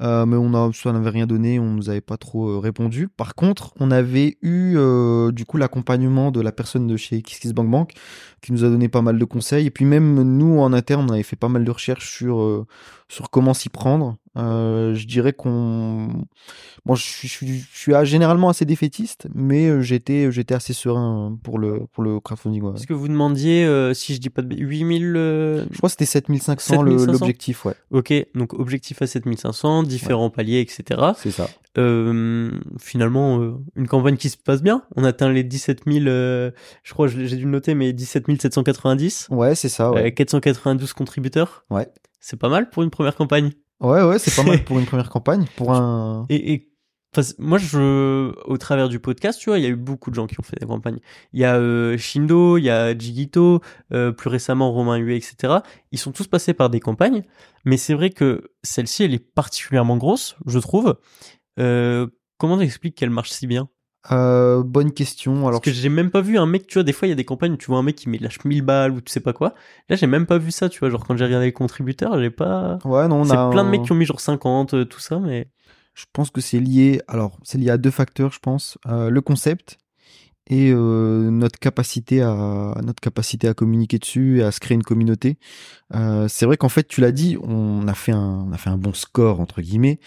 [0.01, 3.09] euh, mais on a, n'avait rien donné, on nous avait pas trop euh, répondu.
[3.09, 7.93] Par contre, on avait eu euh, du coup l'accompagnement de la personne de chez KissKissBankBank
[8.41, 9.67] qui nous a donné pas mal de conseils.
[9.67, 12.67] Et puis même nous en interne, on avait fait pas mal de recherches sur
[13.09, 14.17] sur comment s'y prendre.
[14.37, 16.09] Euh, je dirais qu'on,
[16.85, 20.55] moi, je suis, je suis, je suis, euh, généralement assez défaitiste, mais euh, j'étais j'étais
[20.55, 22.63] assez serein pour le pour le crowdfunding.
[22.63, 22.75] Ouais.
[22.77, 25.89] Est-ce que vous demandiez, euh, si je dis pas de bê- 8000 euh, Je crois
[25.89, 27.13] que c'était 7500 le- 7500?
[27.13, 27.75] l'objectif, ouais.
[27.91, 31.01] Ok, donc objectif à 7500, différents paliers, etc.
[31.17, 31.49] C'est ça.
[32.81, 34.83] Finalement, une campagne qui se passe bien.
[34.97, 36.51] On atteint les 17 000, euh,
[36.83, 39.29] je crois, j'ai dû le noter, mais 17 790.
[39.31, 40.07] Ouais, c'est ça, ouais.
[40.07, 41.65] Euh, 492 contributeurs.
[41.71, 41.89] Ouais.
[42.21, 43.53] C'est pas mal pour une première campagne.
[43.81, 45.47] Ouais, ouais, c'est pas mal pour une première campagne.
[45.57, 46.27] Pour un.
[46.31, 46.69] Et,
[47.39, 50.27] moi, je, au travers du podcast, tu vois, il y a eu beaucoup de gens
[50.27, 50.99] qui ont fait des campagnes.
[51.33, 53.61] Il y a euh, Shindo, il y a Jigito,
[53.93, 55.59] euh, plus récemment Romain Huet, etc.
[55.91, 57.23] Ils sont tous passés par des campagnes,
[57.65, 60.97] mais c'est vrai que celle-ci, elle est particulièrement grosse, je trouve.
[61.59, 63.69] Euh, comment t'expliques qu'elle marche si bien?
[64.13, 65.47] Euh, bonne question.
[65.49, 67.13] Alors, Parce que j'ai même pas vu un mec, tu vois, des fois il y
[67.13, 69.13] a des campagnes où tu vois un mec qui met lâche 1000 balles ou tu
[69.13, 69.55] sais pas quoi.
[69.89, 70.91] Là, j'ai même pas vu ça, tu vois.
[70.91, 72.79] Genre quand j'ai regardé les contributeurs, j'ai pas.
[72.85, 73.51] ouais, non, on C'est a.
[73.51, 75.49] plein de mecs qui ont mis genre 50, euh, tout ça, mais.
[75.95, 77.03] Je pense que c'est lié.
[77.09, 78.79] Alors, c'est lié à deux facteurs, je pense.
[78.87, 79.79] Euh, le concept
[80.49, 84.83] et euh, notre capacité à notre capacité à communiquer dessus et à se créer une
[84.83, 85.39] communauté.
[85.95, 88.71] Euh, c'est vrai qu'en fait, tu l'as dit, on a fait un on a fait
[88.71, 90.01] un bon score entre guillemets,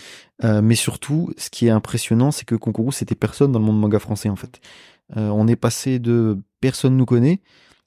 [0.44, 3.80] Euh, mais surtout, ce qui est impressionnant, c'est que Concours c'était personne dans le monde
[3.80, 4.60] manga français en fait.
[5.16, 7.42] On est passé de personne nous connaît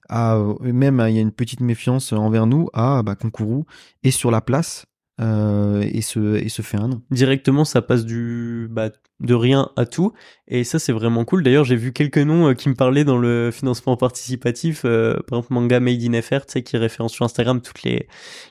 [0.09, 3.65] à même il y a une petite méfiance envers nous à bah, Concours
[4.03, 4.85] est sur la place
[5.21, 7.01] euh, et se et se fait un nom.
[7.09, 8.89] directement ça passe du bah,
[9.21, 10.11] de rien à tout.
[10.47, 11.43] Et ça c'est vraiment cool.
[11.43, 15.39] D'ailleurs j'ai vu quelques noms euh, qui me parlaient dans le financement participatif euh, par
[15.39, 18.07] exemple manga made in FR tu sais qui référence sur Instagram toutes les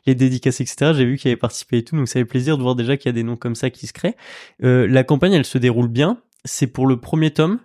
[0.06, 2.62] les dédicaces etc j'ai vu qu'il avait participé et tout donc ça fait plaisir de
[2.62, 4.16] voir déjà qu'il y a des noms comme ça qui se créent.
[4.62, 6.18] Euh, la campagne elle se déroule bien.
[6.46, 7.58] C'est pour le premier tome.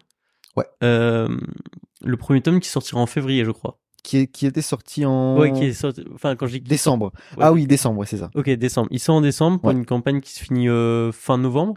[0.58, 0.66] Ouais.
[0.84, 1.30] Euh,
[2.04, 5.38] le premier tome qui sortira en février je crois qui, est- qui était sorti en
[5.40, 7.12] ouais qui est sorti enfin quand j'ai décembre.
[7.38, 7.44] Ouais.
[7.44, 8.30] Ah oui, décembre, c'est ça.
[8.36, 9.76] ok décembre il sort en décembre pour Ouais.
[9.76, 11.76] une campagne qui se finit euh, fin novembre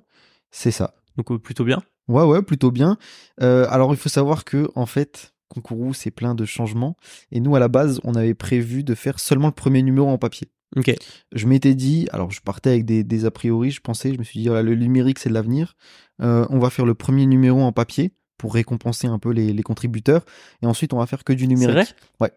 [0.51, 0.95] C'est ça.
[1.17, 2.99] donc euh, plutôt bien Ouais, ouais, plutôt bien.
[3.41, 6.97] Euh, alors, il faut savoir que, en fait, Concourou, c'est plein de changements.
[7.31, 10.19] Et nous, à la base, on avait prévu de faire seulement le premier numéro en
[10.19, 10.49] papier.
[10.77, 10.93] Ok.
[11.31, 14.25] Je m'étais dit, alors je partais avec des, des a priori, je pensais, je me
[14.25, 15.75] suis dit, voilà, le numérique, c'est de l'avenir.
[16.21, 18.11] Euh, on va faire le premier numéro en papier
[18.43, 20.25] pour récompenser un peu les, les contributeurs.
[20.63, 21.75] Et ensuite, on va faire que du numérique.
[21.75, 21.87] vrai?
[22.21, 22.33] Ouais.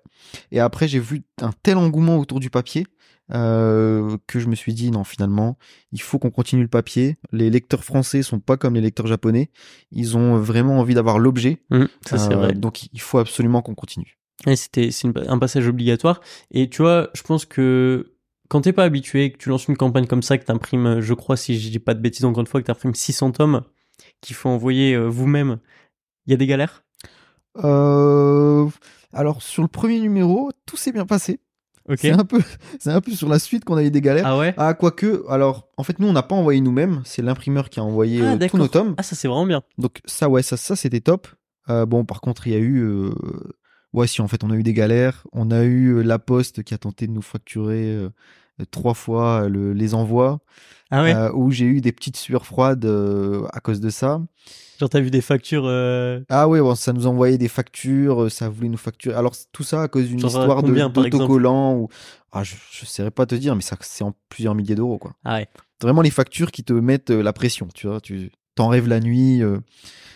[0.51, 2.85] Et après, j'ai vu un tel engouement autour du papier
[3.33, 5.57] euh, que je me suis dit non, finalement,
[5.91, 7.17] il faut qu'on continue le papier.
[7.31, 9.49] Les lecteurs français sont pas comme les lecteurs japonais.
[9.91, 11.57] Ils ont vraiment envie d'avoir l'objet.
[12.05, 12.53] Ça, c'est Euh, vrai.
[12.53, 14.19] Donc, il faut absolument qu'on continue.
[14.45, 16.21] Et c'était c'est un passage obligatoire.
[16.51, 18.13] Et tu vois, je pense que
[18.47, 21.35] quand t'es pas habitué, que tu lances une campagne comme ça, que t'imprimes, je crois,
[21.35, 23.63] si je dis pas de bêtises encore une fois, que t'imprimes 600 tomes,
[24.21, 25.57] qu'il faut envoyer euh, vous-même,
[26.27, 26.83] il y a des galères?
[27.63, 28.67] Euh,
[29.13, 31.39] alors, sur le premier numéro, tout s'est bien passé.
[31.97, 32.39] C'est un peu,
[32.79, 34.25] c'est un peu sur la suite qu'on a eu des galères.
[34.25, 34.53] Ah ouais?
[34.57, 37.01] Ah, quoique, alors, en fait, nous, on n'a pas envoyé nous-mêmes.
[37.05, 38.95] C'est l'imprimeur qui a envoyé Ah, euh, tous nos tomes.
[38.97, 39.61] Ah, ça c'est vraiment bien.
[39.77, 41.27] Donc, ça, ouais, ça, ça c'était top.
[41.69, 42.79] Euh, bon, par contre, il y a eu.
[42.83, 43.11] euh,
[43.93, 45.25] Ouais, si, en fait, on a eu des galères.
[45.31, 47.97] On a eu la poste qui a tenté de nous facturer
[48.71, 50.39] trois fois euh, le- les envois.
[50.91, 54.21] Ah ouais euh, où j'ai eu des petites sueurs froides euh, à cause de ça.
[54.79, 58.49] Genre t'as vu des factures euh, Ah ouais, bon, ça nous envoyait des factures, ça
[58.49, 59.15] voulait nous facturer.
[59.15, 60.73] Alors tout ça à cause d'une histoire de-
[61.17, 61.89] d'autocollant ou
[62.31, 65.15] ah je je saurais pas te dire mais ça c'est en plusieurs milliers d'euros quoi.
[65.25, 65.47] Ah ouais.
[65.81, 69.41] Vraiment les factures qui te mettent la pression, tu vois, tu t'en rêves la nuit.
[69.43, 69.59] euh.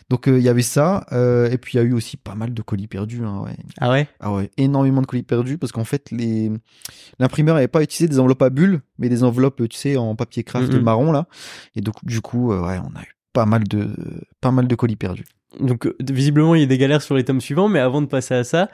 [0.10, 2.34] Donc euh, il y avait ça euh, et puis il y a eu aussi pas
[2.34, 3.56] mal de colis perdus hein, ouais.
[3.80, 4.08] Ah ouais?
[4.20, 6.52] Ah ouais, énormément de colis perdus parce qu'en fait les
[7.20, 10.44] l'imprimeur avait pas utilisé des enveloppes à bulles mais des enveloppes tu sais en papier
[10.44, 10.82] craft Mhm.
[10.82, 11.28] marron là
[11.76, 13.88] et donc du coup euh, ouais, on a eu pas mal de
[14.42, 15.26] pas mal de colis perdus.
[15.60, 18.34] Donc visiblement il y a des galères sur les tomes suivants, mais avant de passer
[18.36, 18.70] à ça,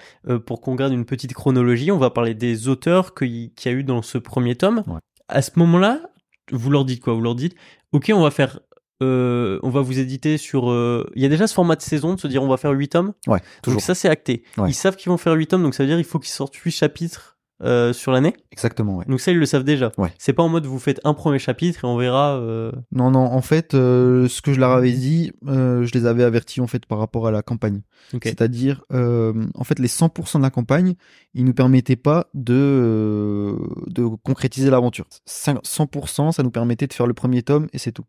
[0.46, 3.84] pour qu'on garde une petite chronologie, on va parler des auteurs qu'il y a eu
[3.84, 4.84] dans ce premier tome.
[4.88, 5.00] Ouais.
[5.30, 6.02] À ce moment-là,
[6.52, 7.14] vous leur dites quoi?
[7.14, 7.56] Vous leur dites,
[7.94, 8.60] ok, on va faire,
[9.04, 10.70] euh, on va vous éditer sur.
[10.70, 12.72] euh, Il y a déjà ce format de saison de se dire on va faire
[12.72, 13.14] 8 tomes.
[13.28, 13.78] Ouais, toujours.
[13.78, 14.44] Donc ça c'est acté.
[14.58, 14.70] Ouais.
[14.70, 16.56] Ils savent qu'ils vont faire 8 tomes, donc ça veut dire il faut qu'ils sortent
[16.56, 18.34] 8 chapitres euh, sur l'année.
[18.52, 19.06] Exactement, ouais.
[19.08, 19.92] Donc ça ils le savent déjà.
[19.98, 20.12] Ouais.
[20.18, 22.36] C'est pas en mode vous faites un premier chapitre et on verra.
[22.38, 26.24] euh, Non, non, en fait, euh, ce que je leur avais dit, je les avais
[26.24, 27.82] avertis en fait par rapport à la campagne.
[28.30, 30.96] C'est-à-dire, en fait, les 100% de la campagne,
[31.34, 33.56] ils nous permettaient pas de,
[33.88, 35.06] de concrétiser l'aventure.
[35.28, 38.06] Cin- 100%, ça nous permettait de faire le premier tome et c'est tout.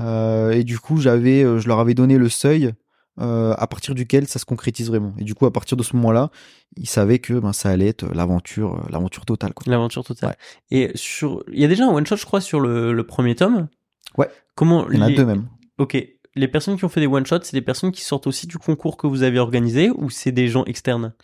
[0.00, 2.72] Et du coup, j'avais, je leur avais donné le seuil
[3.20, 5.14] euh, à partir duquel ça se concrétise vraiment.
[5.18, 6.30] Et du coup, à partir de ce moment-là,
[6.76, 9.52] ils savaient que ben, ça allait être l'aventure, euh, l'aventure totale.
[9.66, 10.36] L'aventure totale.
[10.70, 13.34] Et sur, il y a déjà un one shot, je crois, sur le, le premier
[13.34, 13.68] tome.
[14.18, 14.28] Ouais.
[14.54, 15.48] Comment Il y en a deux même.
[15.78, 15.96] Ok.
[16.34, 18.58] Les personnes qui ont fait des one shots, c'est des personnes qui sortent aussi du
[18.58, 21.14] concours que vous avez organisé ou c'est des gens externes?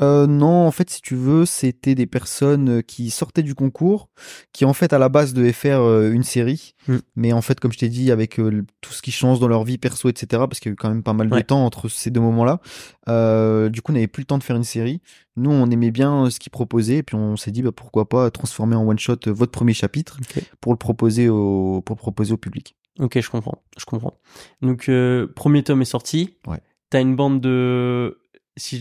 [0.00, 4.08] Euh, non, en fait, si tu veux, c'était des personnes euh, qui sortaient du concours,
[4.52, 6.96] qui en fait à la base devaient faire euh, une série, Mm.
[7.16, 9.64] mais en fait, comme je t'ai dit, avec euh, tout ce qui change dans leur
[9.64, 11.88] vie perso, etc., parce qu'il y a eu quand même pas mal de temps entre
[11.88, 12.60] ces deux moments-là,
[13.08, 15.00] euh, du coup, on n'avait plus le temps de faire une série.
[15.36, 18.30] Nous, on aimait bien ce qu'ils proposaient, et puis on s'est dit, bah, pourquoi pas
[18.30, 20.18] transformer en one shot votre premier chapitre
[20.60, 22.76] pour le proposer au, pour le proposer au public.
[22.98, 23.62] Ok, je comprends.
[23.78, 24.18] Je comprends.
[24.62, 24.90] Donc,
[25.34, 26.36] premier tome est sorti.
[26.46, 26.60] Ouais.
[26.90, 28.18] T'as une bande de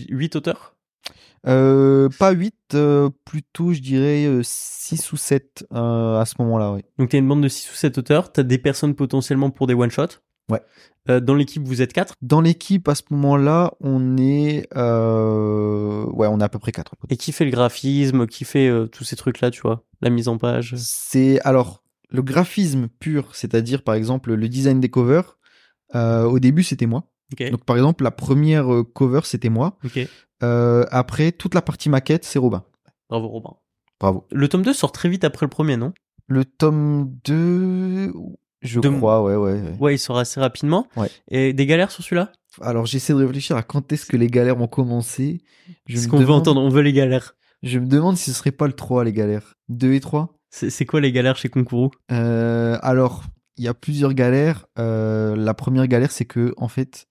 [0.09, 0.75] 8 auteurs?
[1.47, 2.75] Euh, pas 8,
[3.25, 6.81] plutôt, je dirais 6 ou 7 à ce moment-là, oui.
[6.97, 8.31] Donc, t'as une bande de 6 ou 7 auteurs.
[8.31, 10.19] T'as des personnes potentiellement pour des one shots.
[10.49, 10.61] Ouais.
[11.09, 12.13] Euh, dans l'équipe, vous êtes 4.
[12.21, 16.05] Dans l'équipe, à ce moment-là, on est, euh...
[16.05, 16.95] ouais, on est à peu près quatre.
[17.09, 20.27] Et qui fait le graphisme Qui fait euh, tous ces trucs-là, tu vois La mise
[20.27, 20.75] en page?
[20.77, 25.37] C'est alors le graphisme pur, c'est-à-dire par exemple le design des covers.
[25.95, 27.03] euh, au début, c'était moi.
[27.51, 29.77] Donc par exemple, la première euh, cover, c'était moi.
[30.43, 32.63] Euh, après, toute la partie maquette, c'est Robin.
[33.09, 33.53] Bravo, Robin.
[33.99, 34.25] Bravo.
[34.31, 35.93] Le tome 2 sort très vite après le premier, non?
[36.27, 38.13] Le tome 2,
[38.61, 39.61] je De- crois, ouais, ouais.
[39.61, 39.77] ouais.
[39.79, 40.87] Ouais, il sort assez rapidement.
[40.95, 41.09] Ouais.
[41.29, 42.31] Et des galères sur celui-là?
[42.61, 45.41] Alors j'essaie de réfléchir à quand est-ce que les galères ont commencé.
[45.87, 47.35] Je Ce me qu'on veut demande- entendre, on veut les galères.
[47.61, 49.53] Je me demande si ce serait pas le 3, les galères.
[49.69, 53.23] 2 et 3 C'est c'est quoi les galères chez Concourou Euh, alors,
[53.59, 54.65] il y a plusieurs galères.
[54.79, 57.05] Euh, la première galère, c'est que en fait,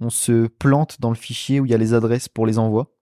[0.00, 2.92] on se plante dans le fichier où il y a les adresses pour les envois.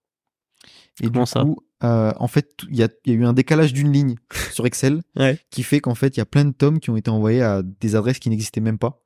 [1.01, 3.25] Et Comment du ça coup, euh, en fait, il y a, il y a eu
[3.25, 4.15] un décalage d'une ligne
[4.51, 5.39] sur Excel Ouais.
[5.49, 7.61] qui fait qu'en fait, il y a plein de tomes qui ont été envoyés à
[7.63, 9.01] des adresses qui n'existaient même pas.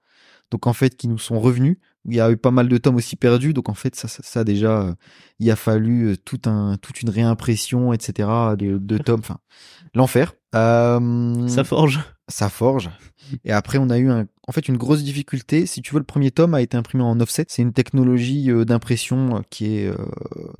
[0.49, 1.77] Donc en fait, qui nous sont revenus.
[2.05, 3.53] Il y a eu pas mal de tomes aussi perdus.
[3.53, 4.93] Donc en fait, ça, ça, ça, déjà, euh,
[5.39, 8.27] il a fallu euh, tout un, toute une réimpression, etc.
[8.57, 9.19] de, de tomes.
[9.21, 9.37] Enfin,
[9.93, 10.33] l'enfer.
[10.55, 11.99] Euh, Ça forge.
[12.27, 12.89] Ça forge.
[13.43, 15.65] Et après, on a eu un, en fait une grosse difficulté.
[15.65, 17.45] Si tu veux, le premier tome a été imprimé en offset.
[17.47, 19.95] C'est une technologie euh, d'impression euh, qui est euh,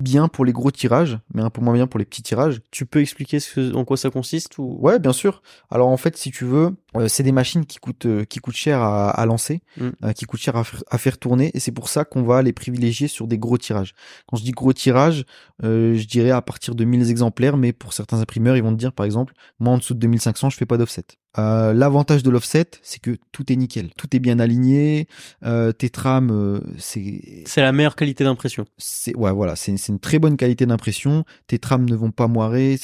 [0.00, 2.60] bien pour les gros tirages, mais un peu moins bien pour les petits tirages.
[2.70, 4.78] Tu peux expliquer ce en quoi ça consiste ou?
[4.80, 5.42] Ouais, bien sûr.
[5.70, 6.70] Alors en fait, si tu veux,
[7.08, 10.12] c'est des machines qui coûtent qui coûtent cher à, à lancer, Mm.
[10.14, 12.52] qui coûtent cher à, faire- à faire tourner, et c'est pour ça qu'on va les
[12.52, 13.92] privilégier sur des gros tirages.
[14.28, 15.24] Quand je dis gros tirage,
[15.64, 18.78] euh, je dirais à partir de 1000 exemplaires, mais pour certains imprimeurs, ils vont te
[18.78, 21.04] dire par exemple, moi en dessous de 2500, je fais pas d'offset.
[21.38, 25.06] Euh, L'avantage de l'offset, c'est que tout est nickel, tout est bien aligné,
[25.44, 28.64] euh, tes trames, euh, c'est c'est la meilleure qualité d'impression.
[28.78, 31.24] C'est ouais voilà c'est une très bonne qualité d'impression.
[31.46, 32.78] Tes trames ne vont pas moirer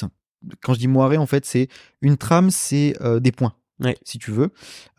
[0.63, 1.69] quand je dis moirer en fait c'est
[2.01, 3.97] une trame c'est euh, des points Ouais.
[4.05, 4.51] si tu veux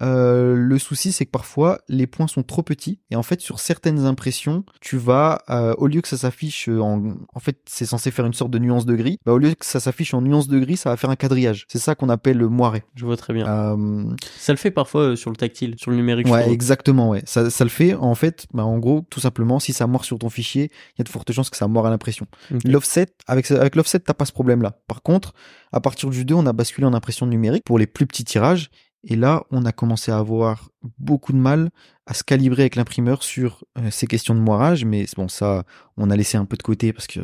[0.02, 3.60] Euh, le souci c'est que parfois les points sont trop petits et en fait sur
[3.60, 8.10] certaines impressions tu vas euh, au lieu que ça s'affiche en en fait c'est censé
[8.12, 10.48] faire une sorte de nuance de gris bah, au lieu que ça s'affiche en nuance
[10.48, 13.18] de gris ça va faire un quadrillage c'est ça qu'on appelle le moiré je vois
[13.18, 14.06] très bien euh,
[14.40, 17.22] ça le fait parfois euh, sur le tactile sur le numérique Ouais, exactement, ouais.
[17.26, 20.18] Ça, ça le fait, en fait, bah, en gros, tout simplement, si ça moire sur
[20.18, 22.26] ton fichier, il y a de fortes chances que ça moire à l'impression.
[22.54, 22.62] Ok.
[22.66, 24.80] L'offset, avec, avec l'offset, t'as pas ce problème-là.
[24.88, 25.34] Par contre,
[25.72, 28.70] à partir du 2, on a basculé en impression numérique pour les plus petits tirages.
[29.04, 31.70] Et là, on a commencé à avoir beaucoup de mal
[32.06, 34.86] à se calibrer avec l'imprimeur sur euh, ces questions de moirage.
[34.86, 35.64] Mais bon, ça,
[35.98, 37.20] on a laissé un peu de côté parce que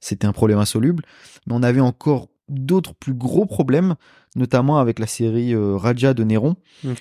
[0.00, 1.04] c'était un problème insoluble.
[1.46, 3.94] Mais on avait encore d'autres plus gros problèmes,
[4.36, 6.56] notamment avec la série euh, Raja de Néron,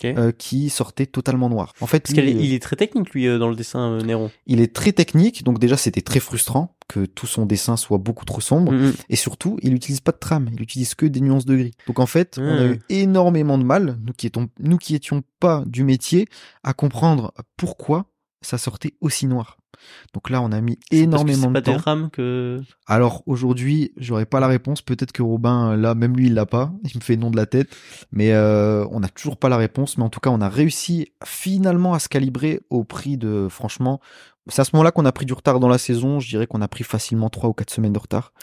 [0.06, 1.74] euh, qui sortait totalement noir.
[1.82, 3.56] En fait, Parce lui, qu'il est, euh, il est très technique lui euh, dans le
[3.56, 4.32] dessin euh, Néron.
[4.48, 8.26] il est très technique, donc déjà c'était très frustrant que tout son dessin soit beaucoup
[8.26, 8.72] trop sombre.
[8.74, 8.94] Mhm.
[9.10, 11.72] Et surtout, il n'utilise pas de trame, il utilise que des nuances de gris.
[11.88, 12.74] Donc en fait, on a Hmm.
[12.74, 16.28] eu énormément de mal, nous qui étions, nous qui étions pas du métier,
[16.64, 18.06] à comprendre pourquoi
[18.42, 19.58] ça sortait aussi noir.
[20.14, 22.10] Donc là, on a mis C'est parce que énormément de pas des temps.
[22.10, 24.82] que Alors aujourd'hui, j'aurais pas la réponse.
[24.82, 26.74] Peut-être que Robin, là, même lui, il l'a pas.
[26.84, 27.70] Il me fait nom de la tête.
[28.12, 29.98] Mais euh, on n'a toujours pas la réponse.
[29.98, 34.00] Mais en tout cas, on a réussi finalement à se calibrer au prix de, franchement,
[34.48, 36.20] c'est à ce moment-là qu'on a pris du retard dans la saison.
[36.20, 38.34] Je dirais qu'on a pris facilement trois ou quatre semaines de retard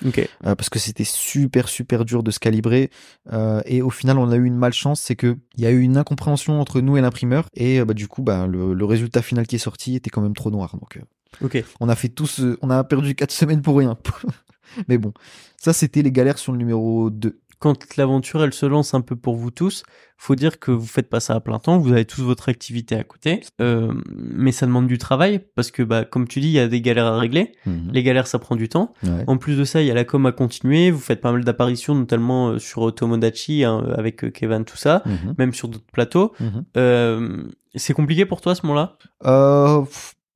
[0.46, 2.90] euh, parce que c'était super super dur de se calibrer.
[3.32, 5.80] Euh, et au final, on a eu une malchance, c'est que il y a eu
[5.80, 7.48] une incompréhension entre nous et l'imprimeur.
[7.54, 10.20] Et euh, bah, du coup, bah, le, le résultat final qui est sorti était quand
[10.22, 10.76] même trop noir.
[10.80, 11.00] Donc euh,
[11.42, 13.96] ok on a fait tous, euh, on a perdu quatre semaines pour rien.
[14.88, 15.12] Mais bon,
[15.56, 17.40] ça c'était les galères sur le numéro 2.
[17.58, 19.82] quand l'aventure elle se lance un peu pour vous tous,
[20.18, 22.94] faut dire que vous faites pas ça à plein temps, vous avez tous votre activité
[22.94, 26.52] à côté, euh, mais ça demande du travail parce que bah comme tu dis, il
[26.52, 27.52] y a des galères à régler.
[27.92, 28.92] Les galères ça prend du temps.
[29.02, 29.24] Ouais.
[29.26, 30.90] En plus de ça, il y a la com à continuer.
[30.90, 35.34] Vous faites pas mal d'apparitions, notamment euh, sur Tomodachi hein, avec Kevin tout ça, Mhm.
[35.38, 36.32] même sur d'autres plateaux.
[36.40, 36.64] Mhm.
[36.76, 37.42] Euh,
[37.74, 38.98] c'est compliqué pour toi à ce moment-là?
[39.24, 39.82] Euh,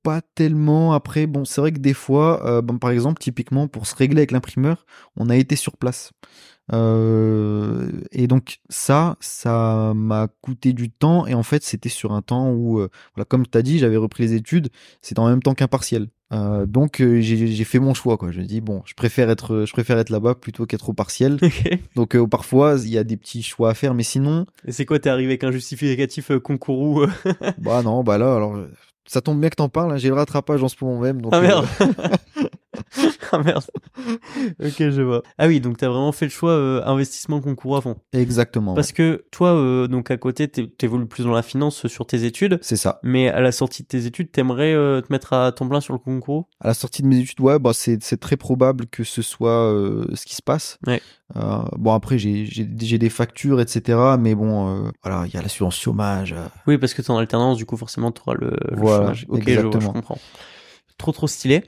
[0.02, 0.92] pas tellement.
[0.92, 4.20] Après, bon, c'est vrai que des fois, euh, bon, par exemple, typiquement pour se régler
[4.20, 4.86] avec l'imprimeur,
[5.16, 6.12] on a été sur place.
[6.72, 11.26] Euh, et donc ça, ça m'a coûté du temps.
[11.26, 13.96] Et en fait, c'était sur un temps où, euh, voilà, comme tu as dit, j'avais
[13.96, 14.68] repris les études.
[15.00, 16.08] C'était en même temps qu'un partiel.
[16.32, 18.16] Euh, donc euh, j'ai fait mon choix.
[18.16, 18.30] Quoi.
[18.30, 21.38] Je dis bon, je préfère être, je préfère être là-bas plutôt qu'être au partiel.
[21.94, 24.86] Donc euh, parfois, il y a des petits choix à faire, mais sinon, Et c'est
[24.86, 27.10] quoi T'es arrivé avec un justificatif concours euh?
[27.58, 28.56] Bah non, bah là, alors.
[29.06, 31.20] Euh, Ça tombe bien que t'en parles, hein, j'ai le rattrapage en ce moment même.
[31.22, 31.66] Donc, Ah euh, merde
[33.32, 33.64] Ah merde
[34.62, 35.22] Ok, je vois.
[35.38, 37.96] Ah oui, donc t'as vraiment fait le choix euh, investissement concours à fond.
[38.12, 38.74] Exactement.
[38.74, 42.06] Parce que toi, euh, donc à côté, t'é- t'évolues plus dans la finance euh, sur
[42.06, 43.00] tes études, C'est ça.
[43.02, 45.92] mais à la sortie de tes études, t'aimerais euh, te mettre à temps plein sur
[45.94, 46.48] le concours?
[46.60, 49.72] À la sortie de mes études, ouais, bah c'est très probable que ce soit
[50.14, 50.78] ce qui se passe.
[50.86, 51.00] Ouais.
[51.78, 52.44] Bon après j'ai
[52.98, 53.98] des factures etc.
[54.18, 56.34] Mais bon voilà il y a l'assurance chômage.
[56.66, 59.26] Oui, parce que t'es en alternance, du coup, forcément, t'auras le, le Voilà, chômage.
[59.28, 60.18] Ok, je comprends.
[60.98, 61.64] Trop, trop stylé.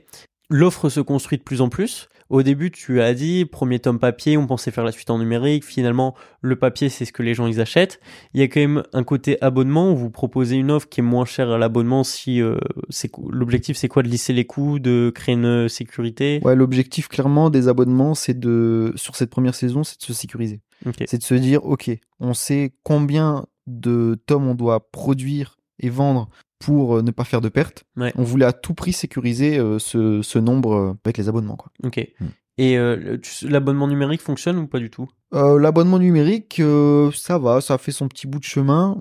[0.49, 2.09] L'offre se construit de plus en plus.
[2.29, 5.63] Au début, tu as dit, premier tome papier, on pensait faire la suite en numérique.
[5.63, 7.99] Finalement, le papier, c'est ce que les gens, ils achètent.
[8.33, 11.03] Il y a quand même un côté abonnement où vous proposez une offre qui est
[11.03, 12.57] moins chère à l'abonnement si euh,
[12.89, 16.39] c'est l'objectif, c'est quoi de lisser les coûts, de créer une sécurité?
[16.43, 20.61] Ouais l'objectif clairement des abonnements c'est de sur cette première saison c'est de se sécuriser.
[21.05, 26.29] C'est de se dire ok on sait combien de tomes on doit produire et vendre
[26.59, 27.83] pour euh, ne pas faire de pertes.
[27.97, 28.13] Ouais.
[28.15, 31.71] On voulait à tout prix sécuriser euh, ce, ce nombre euh, avec les abonnements quoi.
[31.83, 32.07] Ok.
[32.19, 32.27] Hmm.
[32.57, 35.09] Et euh, l'abonnement numérique fonctionne ou pas du tout?
[35.33, 38.97] Euh, L'abonnement numérique, euh, ça va, ça a fait son petit bout de chemin.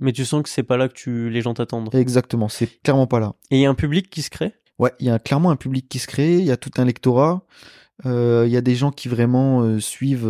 [0.00, 1.94] Mais tu sens que c'est pas là que tu les gens t'attendent.
[1.94, 3.34] exactement, c'est clairement pas là.
[3.50, 4.52] Et il y a un public qui se crée?
[4.78, 6.84] Ouais, il y a clairement un public qui se crée, il y a tout un
[6.84, 7.46] lectorat,
[8.04, 10.28] il y a des gens qui vraiment suivent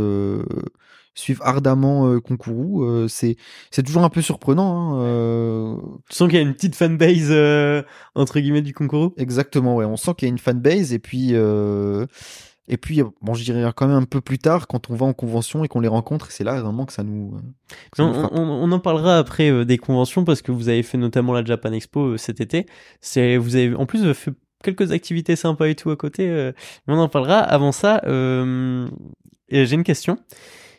[1.15, 2.85] suivent ardemment euh, Concourou.
[2.85, 3.37] euh, c'est
[3.71, 4.95] c'est toujours un peu surprenant.
[4.95, 5.77] Hein, euh,
[6.09, 7.83] Tu sens qu'il y a une petite fanbase euh,
[8.15, 9.85] entre guillemets du concours exactement, ouais.
[9.85, 12.07] On sent qu'il y a une fanbase et puis euh,
[12.69, 15.13] Et puis, bon, je dirais quand même un peu plus tard, quand on va en
[15.13, 17.33] convention et qu'on les rencontre, c'est là vraiment que ça nous.
[17.91, 18.33] que ça Non, nous frappe.
[18.35, 21.45] on, on en parlera après euh, des conventions parce que vous avez fait notamment la
[21.45, 22.67] Japan Expo euh, cet été.
[23.01, 26.29] C'est vous avez en plus fait quelques activités sympas et tout à côté.
[26.31, 26.53] euh,
[26.87, 27.41] mais on en parlera.
[27.41, 30.19] Avant ça, j'ai une question.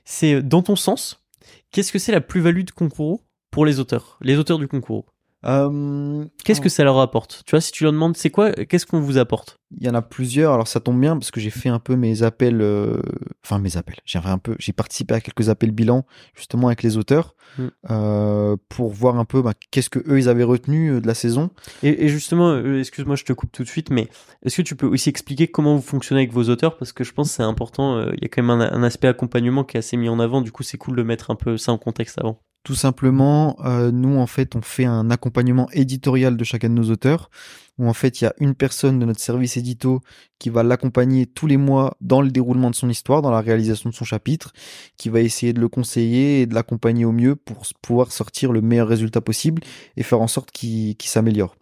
[0.06, 1.24] C'est euh, dans ton sens,
[1.72, 5.13] qu'est-ce que c'est la plus-value de concours pour les auteurs, les auteurs du concours
[5.46, 7.44] Euh, Qu'est-ce que ça leur apporte?
[7.46, 9.60] Tu vois, si tu leur demandes, c'est quoi Qu'est-ce qu'on vous apporte?
[9.80, 11.96] Il y en a plusieurs, alors ça tombe bien parce que j'ai fait un peu
[11.96, 13.02] mes appels, euh,
[13.44, 13.98] enfin mes appels.
[14.06, 17.68] J'ai un peu, j'ai participé à quelques appels bilan justement avec les auteurs Mm.
[17.92, 21.52] euh, pour voir un peu bah, qu'est-ce que eux ils avaient retenu de la saison.
[21.84, 24.08] Et, et justement, excuse-moi, je te coupe tout de suite, mais
[24.44, 26.78] est-ce que tu peux aussi expliquer comment vous fonctionnez avec vos auteurs?
[26.78, 29.08] Parce que je pense que c'est important, il y a quand même un, un aspect
[29.08, 31.58] accompagnement qui est assez mis en avant, du coup c'est cool de mettre un peu
[31.58, 32.40] ça en contexte avant.
[32.64, 36.90] Tout simplement, euh, nous en fait on fait un accompagnement éditorial de chacun de nos
[36.90, 37.30] auteurs
[37.78, 40.00] où en fait il y a une personne de notre service édito
[40.40, 43.90] qui va l'accompagner tous les mois dans le déroulement de son histoire, dans la réalisation
[43.90, 44.54] de son chapitre,
[44.96, 48.62] qui va essayer de le conseiller et de l'accompagner au mieux pour pouvoir sortir le
[48.62, 49.62] meilleur résultat possible
[49.98, 51.56] et faire en sorte qu'il qu'il s'améliore.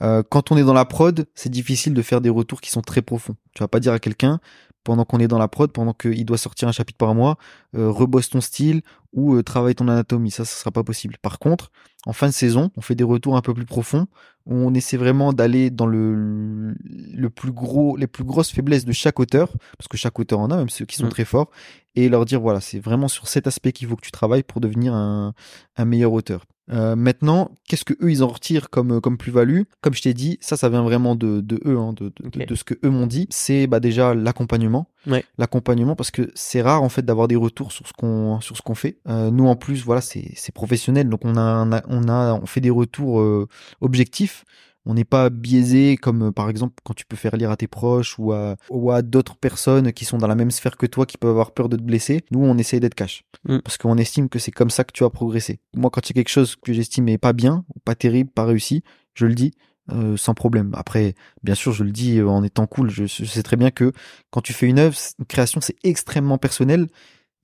[0.00, 2.80] Euh, quand on est dans la prod, c'est difficile de faire des retours qui sont
[2.80, 3.36] très profonds.
[3.54, 4.40] Tu vas pas dire à quelqu'un
[4.84, 7.36] pendant qu'on est dans la prod, pendant qu'il doit sortir un chapitre par mois,
[7.76, 10.30] euh, rebosse ton style ou euh, travaille ton anatomie.
[10.30, 11.16] Ça, ça sera pas possible.
[11.22, 11.70] Par contre,
[12.06, 14.06] en fin de saison, on fait des retours un peu plus profonds.
[14.44, 18.90] Où on essaie vraiment d'aller dans le, le plus gros, les plus grosses faiblesses de
[18.90, 21.10] chaque auteur, parce que chaque auteur en a, même ceux qui sont Mm.
[21.10, 21.48] très forts,
[21.94, 24.60] et leur dire voilà, c'est vraiment sur cet aspect qu'il faut que tu travailles pour
[24.60, 25.32] devenir un,
[25.76, 26.44] un meilleur auteur.
[26.70, 29.62] Euh, maintenant, qu'est-ce que eux ils en retirent comme comme plus-value?
[29.80, 32.74] Comme je t'ai dit, ça, ça vient vraiment de, de eux, hein, de, ce que
[32.84, 33.26] eux m'ont dit.
[33.30, 35.24] C'est bah déjà l'accompagnement, Ouais.
[35.38, 38.62] l'accompagnement parce que c'est rare en fait d'avoir des retours sur ce qu'on sur ce
[38.62, 38.98] qu'on fait.
[39.08, 42.70] Euh, nous en plus, voilà, c'est professionnel, donc on a on a on fait des
[42.70, 43.48] retours euh,
[43.80, 44.44] objectifs.
[44.84, 47.68] On n'est pas biaisé comme euh, par exemple quand tu peux faire lire à tes
[47.68, 51.06] proches ou à, ou à d'autres personnes qui sont dans la même sphère que toi
[51.06, 52.24] qui peuvent avoir peur de te blesser.
[52.30, 53.58] Nous, on essaye d'être cash Mm.
[53.58, 55.60] parce qu'on estime que c'est comme ça que tu vas progresser.
[55.74, 58.30] Moi, quand il y a quelque chose que j'estime est pas bien, ou pas terrible,
[58.30, 58.82] pas réussi,
[59.14, 59.52] je le dis
[59.90, 60.70] euh, sans problème.
[60.74, 62.88] Après, bien sûr, je le dis euh, en étant cool.
[62.90, 63.92] Je, je sais très bien que
[64.30, 66.86] quand tu fais une œuvre, une création, c'est extrêmement personnel.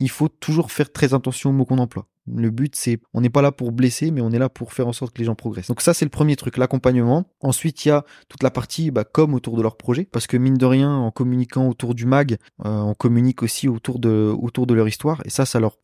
[0.00, 2.06] Il faut toujours faire très attention aux mots qu'on emploie.
[2.34, 4.88] Le but, c'est, on n'est pas là pour blesser, mais on est là pour faire
[4.88, 5.68] en sorte que les gens progressent.
[5.68, 7.24] Donc ça, c'est le premier truc, l'accompagnement.
[7.40, 10.56] Ensuite, il y a toute la partie bah, autour de leur projet, parce que mine
[10.56, 15.20] de rien, en communiquant autour du mag, euh, on communique aussi autour de leur histoire,
[15.24, 15.76] et ça, ça leur,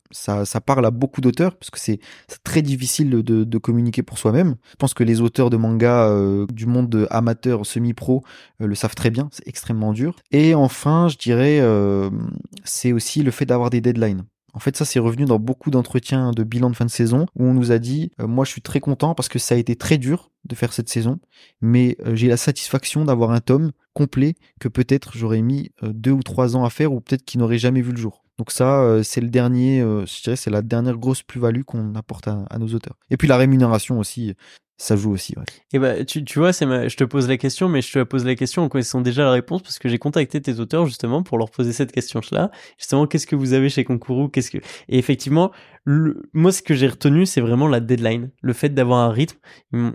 [0.65, 1.99] parle à beaucoup d'auteurs, parce que c'est
[2.43, 4.55] très difficile de, communiquer pour soi-même.
[4.71, 8.23] Je pense que les auteurs de manga euh, du monde amateur, semi-pro,
[8.61, 10.15] euh, le savent très bien, c'est extrêmement dur.
[10.31, 11.61] Et enfin, je dirais,
[12.63, 14.23] c'est aussi le fait d'avoir des deadlines.
[14.55, 17.43] En fait, ça, c'est revenu dans beaucoup d'entretiens de bilan de fin de saison où
[17.43, 19.75] on nous a dit, euh, moi, je suis très content parce que ça a été
[19.75, 21.19] très dur de faire cette saison,
[21.59, 26.11] mais euh, j'ai la satisfaction d'avoir un tome complet que peut-être j'aurais mis euh, deux
[26.11, 28.23] ou trois ans à faire ou peut-être qu'il n'aurait jamais vu le jour.
[28.37, 32.57] Donc ça, c'est le dernier, je dirais, c'est la dernière grosse plus-value qu'on apporte à
[32.59, 32.97] nos auteurs.
[33.09, 34.33] Et puis la rémunération aussi,
[34.77, 35.33] ça joue aussi.
[35.37, 35.43] Ouais.
[35.73, 36.87] Et bah, tu, tu vois, c'est ma...
[36.87, 39.23] je te pose la question, mais je te la pose la question en connaissant déjà
[39.23, 42.51] la réponse parce que j'ai contacté tes auteurs justement pour leur poser cette question-là.
[42.77, 44.27] Justement, qu'est-ce que vous avez chez Concourou?
[44.27, 44.57] Qu'est-ce que
[44.89, 45.51] Et effectivement,
[45.85, 46.23] le...
[46.33, 49.37] moi, ce que j'ai retenu, c'est vraiment la deadline, le fait d'avoir un rythme.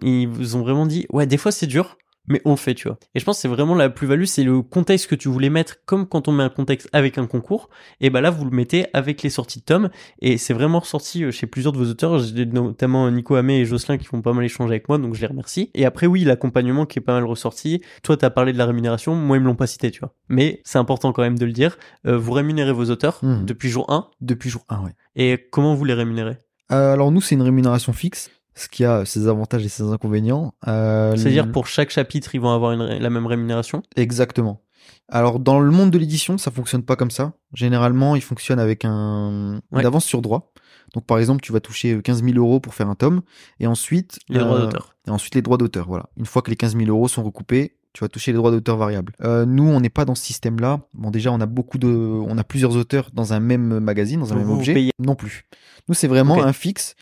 [0.02, 1.98] Ils vous ont vraiment dit, ouais, des fois c'est dur.
[2.28, 2.98] Mais on le fait, tu vois.
[3.14, 5.76] Et je pense que c'est vraiment la plus-value, c'est le contexte que tu voulais mettre,
[5.84, 7.70] comme quand on met un contexte avec un concours.
[8.00, 9.90] Et bah là, vous le mettez avec les sorties de tomes.
[10.20, 13.64] Et c'est vraiment ressorti euh, chez plusieurs de vos auteurs, j'ai notamment Nico Hamé et
[13.64, 15.70] Jocelyn qui font pas mal échanger avec moi, donc je les remercie.
[15.74, 17.80] Et après, oui, l'accompagnement qui est pas mal ressorti.
[18.02, 20.14] Toi, t'as parlé de la rémunération, moi, ils me l'ont pas cité, tu vois.
[20.28, 21.78] Mais c'est important quand même de le dire.
[22.06, 23.44] Euh, vous rémunérez vos auteurs Mhm.
[23.46, 24.08] depuis jour 1.
[24.20, 24.92] Depuis jour 1, ouais.
[25.16, 26.36] Et comment vous les rémunérez?
[26.70, 30.54] Euh, alors nous, c'est une rémunération fixe, ce qui a ses avantages et ses inconvénients.
[30.68, 33.82] Euh, C'est-à-dire pour chaque chapitre, ils vont avoir une la même rémunération?
[33.96, 34.60] Exactement.
[35.08, 37.32] Alors dans le monde de l'édition, ça fonctionne pas comme ça.
[37.54, 39.80] Généralement, il fonctionne avec un Ouais.
[39.80, 40.52] une avance sur droit.
[40.94, 43.22] Donc par exemple, tu vas toucher 15 000 euros pour faire un tome,
[43.60, 44.96] et ensuite Les droits euh, d'auteur.
[45.06, 45.86] Et ensuite les droits d'auteur.
[45.86, 46.06] Voilà.
[46.16, 48.76] Une fois que les 15 000 euros sont recoupés, tu vas toucher les droits d'auteur
[48.76, 49.12] variables.
[49.22, 50.80] Euh, nous, on n'est pas dans ce système-là.
[50.94, 54.32] Bon, déjà, on a beaucoup de, on a plusieurs auteurs dans un même magazine, dans
[54.32, 54.74] un Vous même vous objet.
[54.74, 54.92] payez.
[55.00, 55.44] Non plus.
[55.88, 56.94] Nous, c'est vraiment un fixe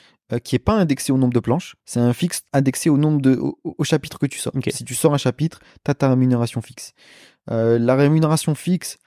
[0.45, 1.77] qui est pas indexé au nombre de planches.
[1.85, 4.53] C'est un fixe indexé au nombre de, au, au chapitre que tu sors.
[4.71, 6.93] Si tu sors un chapitre, t'as ta rémunération fixe.
[7.51, 8.99] Euh, la rémunération fixe,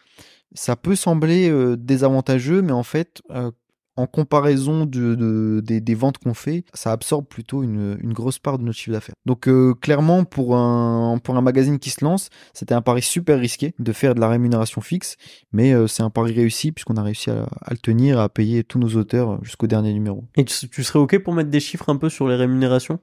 [0.53, 3.51] ça peut sembler euh, désavantageux, mais en fait, euh,
[3.97, 8.39] en comparaison de, de- des, des ventes qu'on fait, ça absorbe plutôt une, une grosse
[8.39, 9.15] part de notre chiffre d'affaires.
[9.25, 13.39] Donc euh, clairement, pour un, pour un magazine qui se lance, c'était un pari super
[13.39, 15.17] risqué de faire de la rémunération fixe,
[15.51, 18.63] mais euh, c'est un pari réussi puisqu'on a réussi à, à le tenir, à payer
[18.63, 20.23] tous nos auteurs jusqu'au dernier numéro.
[20.35, 22.99] Et tu, tu serais OK pour mettre des chiffres un peu sur les rémunérations?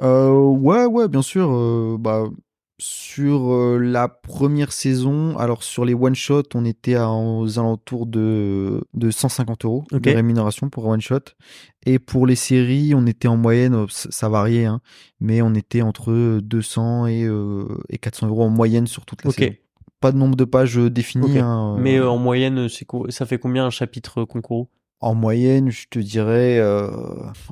[0.00, 1.50] Euh, ouais, ouais, bien sûr.
[1.52, 2.24] euh, bah,
[2.82, 8.06] Sur euh, la première saison, alors sur les one shot, on était à, aux alentours
[8.06, 11.18] de de 150 euros de rémunération pour one shot.
[11.84, 14.80] Et pour les séries, on était en moyenne, euh, ça, variait, hein,
[15.20, 19.30] mais on était entre 200 et, euh, et 400 euros en moyenne sur toute la
[19.30, 19.36] Ok.
[19.36, 19.52] saison.
[20.00, 21.32] Pas de nombre de pages définies.
[21.32, 21.36] Ok.
[21.36, 22.68] hein, euh, Mais euh, en moyenne,
[23.10, 24.68] ça fait combien un chapitre euh, concours?
[25.02, 26.90] En moyenne, je te dirais euh,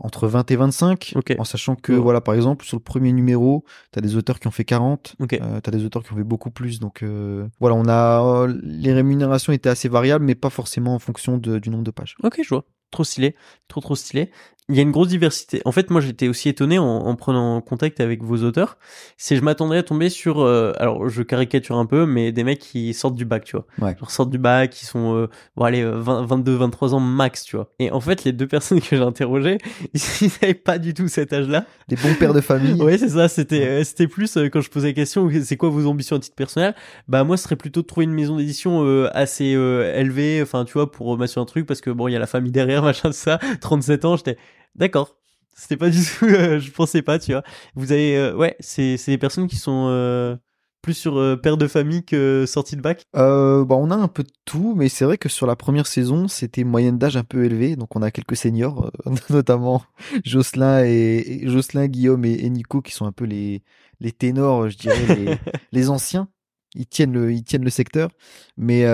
[0.03, 1.35] entre 20 et 25, Ok.
[1.39, 1.99] en sachant que, Ouais.
[1.99, 5.15] voilà, par exemple, sur le premier numéro, tu as des auteurs qui ont fait 40,
[5.19, 5.33] Ok.
[5.33, 6.79] euh, tu as des auteurs qui ont fait beaucoup plus.
[6.79, 10.99] Donc, euh, voilà, on a euh, les rémunérations étaient assez variables, mais pas forcément en
[10.99, 12.17] fonction de- du nombre de pages.
[12.23, 12.65] Ok, je vois.
[12.91, 13.35] Trop stylé,
[13.69, 14.31] trop trop stylé.
[14.71, 15.63] Il y a une grosse diversité.
[15.65, 18.77] En fait, moi, j'étais aussi étonné en, en prenant contact avec vos auteurs.
[19.17, 22.59] C'est, je m'attendrais à tomber sur, euh, alors je caricature un peu, mais des mecs
[22.59, 23.67] qui sortent du bac, tu vois.
[23.81, 23.97] Ouais.
[23.99, 27.45] Genre sortent du bac, qui sont, euh, bon allez, euh, 20, 22, 23 ans max,
[27.45, 27.71] tu vois.
[27.79, 29.59] Et en fait, les deux personnes que j'ai interrogées,
[29.95, 31.65] ils n'avaient pas du tout cet âge-là.
[31.89, 32.81] Des bons pères de famille.
[32.89, 33.29] Ouais, c'est ça.
[33.29, 36.19] C'était, euh, c'était plus euh, quand je posais la question, c'est quoi vos ambitions à
[36.19, 36.75] titre personnel?
[37.09, 40.65] Bah moi, ce serait plutôt de trouver une maison d'édition euh, assez euh, élevée, enfin
[40.65, 42.83] tu vois, pour sur un truc parce que bon, il y a la famille derrière,
[42.85, 43.39] machin, ça.
[43.61, 44.37] 37 ans, j'étais
[44.75, 45.17] d'accord.
[45.55, 47.43] C'était pas du tout, euh, je pensais pas, tu vois.
[47.75, 50.37] Vous avez, euh, ouais, c'est, c'est des personnes qui sont euh,
[50.83, 53.03] plus sur euh, père de famille que sortie de bac?
[53.17, 55.89] Euh, bah, on a un peu de tout, mais c'est vrai que sur la première
[55.89, 59.83] saison, c'était moyenne d'âge un peu élevée, donc on a quelques seniors, euh, notamment
[60.25, 63.63] Jocelyn et, et- Jocelyn, Guillaume et, et Nico, qui sont un peu les
[64.01, 65.41] les ténors, je dirais, les,
[65.73, 66.29] les anciens.
[66.77, 68.11] Ils tiennent le ils tiennent le secteur,
[68.57, 68.85] mais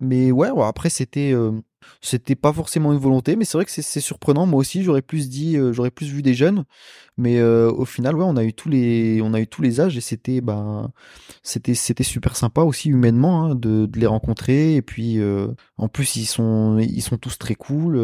[0.00, 1.32] mais ouais, ouais, après c'était
[2.00, 4.46] c'était pas forcément une volonté, mais c'est vrai que c'est surprenant.
[4.46, 6.64] Moi aussi, j'aurais plus dit, euh, j'aurais plus vu des jeunes,
[7.16, 9.80] mais euh, au final, ouais, on a eu tous les on a eu tous les
[9.80, 10.90] âges et c'était ben
[11.42, 15.88] c'était c'était super sympa aussi humainement hein, de, de les rencontrer et puis euh, en
[15.88, 17.96] plus ils sont ils sont tous très cool.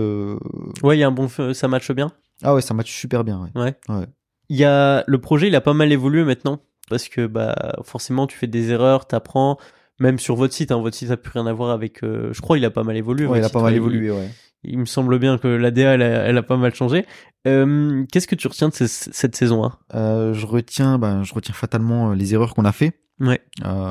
[0.82, 2.12] Ouais, il y a un bon, ça matche bien?
[2.42, 3.60] ah ouais ça match super bien ouais.
[3.60, 3.76] Ouais.
[3.88, 4.06] Ouais.
[4.48, 8.26] Il y a le projet, il a pas mal évolué maintenant parce que bah forcément
[8.26, 9.58] tu fais des erreurs, t'apprends.
[10.00, 12.02] Même sur votre site, hein, votre site a plus rien à voir avec.
[12.04, 13.26] euh, je crois il a pas mal évolué.
[13.26, 14.28] Ouais, il a pas mal évolué ouais
[14.62, 17.04] Il, il me semble bien que l'ADA elle, a- elle a pas mal changé.
[17.46, 21.34] Euh, Qu'est-ce que tu retiens de ce- cette saison 1 Euh, je retiens ben je
[21.34, 23.40] retiens fatalement les erreurs qu'on a fait Ouais.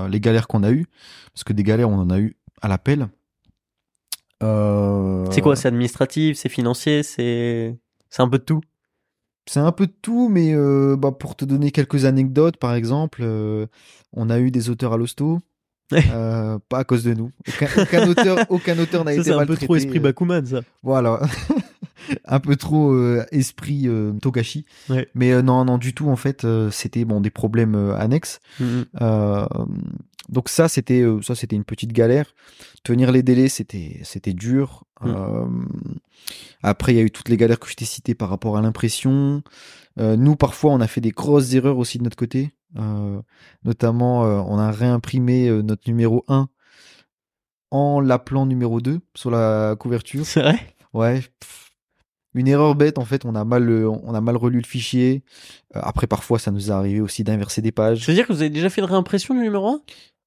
[0.10, 0.86] les galères qu'on a eues
[1.34, 3.08] parce que des galères on en a eu à l'appel
[4.42, 7.76] C'est quoi C'est administratif, c'est financier, c'est
[8.10, 8.62] c'est un peu de tout?
[9.46, 10.54] C'est un peu de tout, mais
[10.98, 13.26] bah, pour te donner quelques anecdotes, par exemple,
[14.14, 15.40] on a eu des auteurs à l'hosto.
[15.94, 17.32] Euh, pas à cause de nous.
[17.48, 19.66] Aucun, aucun auteur, aucun auteur n'a été c'est un peu maltraité.
[19.66, 20.62] trop esprit euh, Bakuman ça.
[20.84, 21.22] Voilà,
[22.26, 24.66] un peu trop euh, esprit euh, Togashi.
[24.90, 25.08] Ouais.
[25.16, 26.10] Mais non, non du tout.
[26.10, 28.40] En fait, c'était bon des problèmes annexes.
[28.60, 28.86] Mhm.
[29.02, 29.46] Euh,
[30.30, 32.34] donc ça, c'était ça, c'était une petite galère.
[32.84, 34.84] Tenir les délais, c'était c'était dur.
[35.02, 35.66] Mm.
[36.64, 38.62] Après, il y a eu toutes les galères que je t'ai citées par rapport à
[38.62, 39.42] l'impression.
[39.98, 42.52] Nous, parfois, on a fait des grosses erreurs aussi de notre côté.
[42.76, 43.22] Euh,
[43.64, 46.48] notamment, euh, on a réimprimé euh, notre numéro 1
[47.72, 50.26] en l'appelant numéro 2 sur la couverture.
[50.26, 50.60] C'est vrai?
[50.94, 51.22] Ouais.
[51.40, 51.72] pff,
[52.34, 55.24] Une erreur bête, en fait, on a mal, on a mal relu le fichier.
[55.74, 58.06] Après, parfois, ça nous est arrivé aussi d'inverser des pages.
[58.06, 59.82] Ça veut dire que vous avez déjà fait de réimpression du numéro 1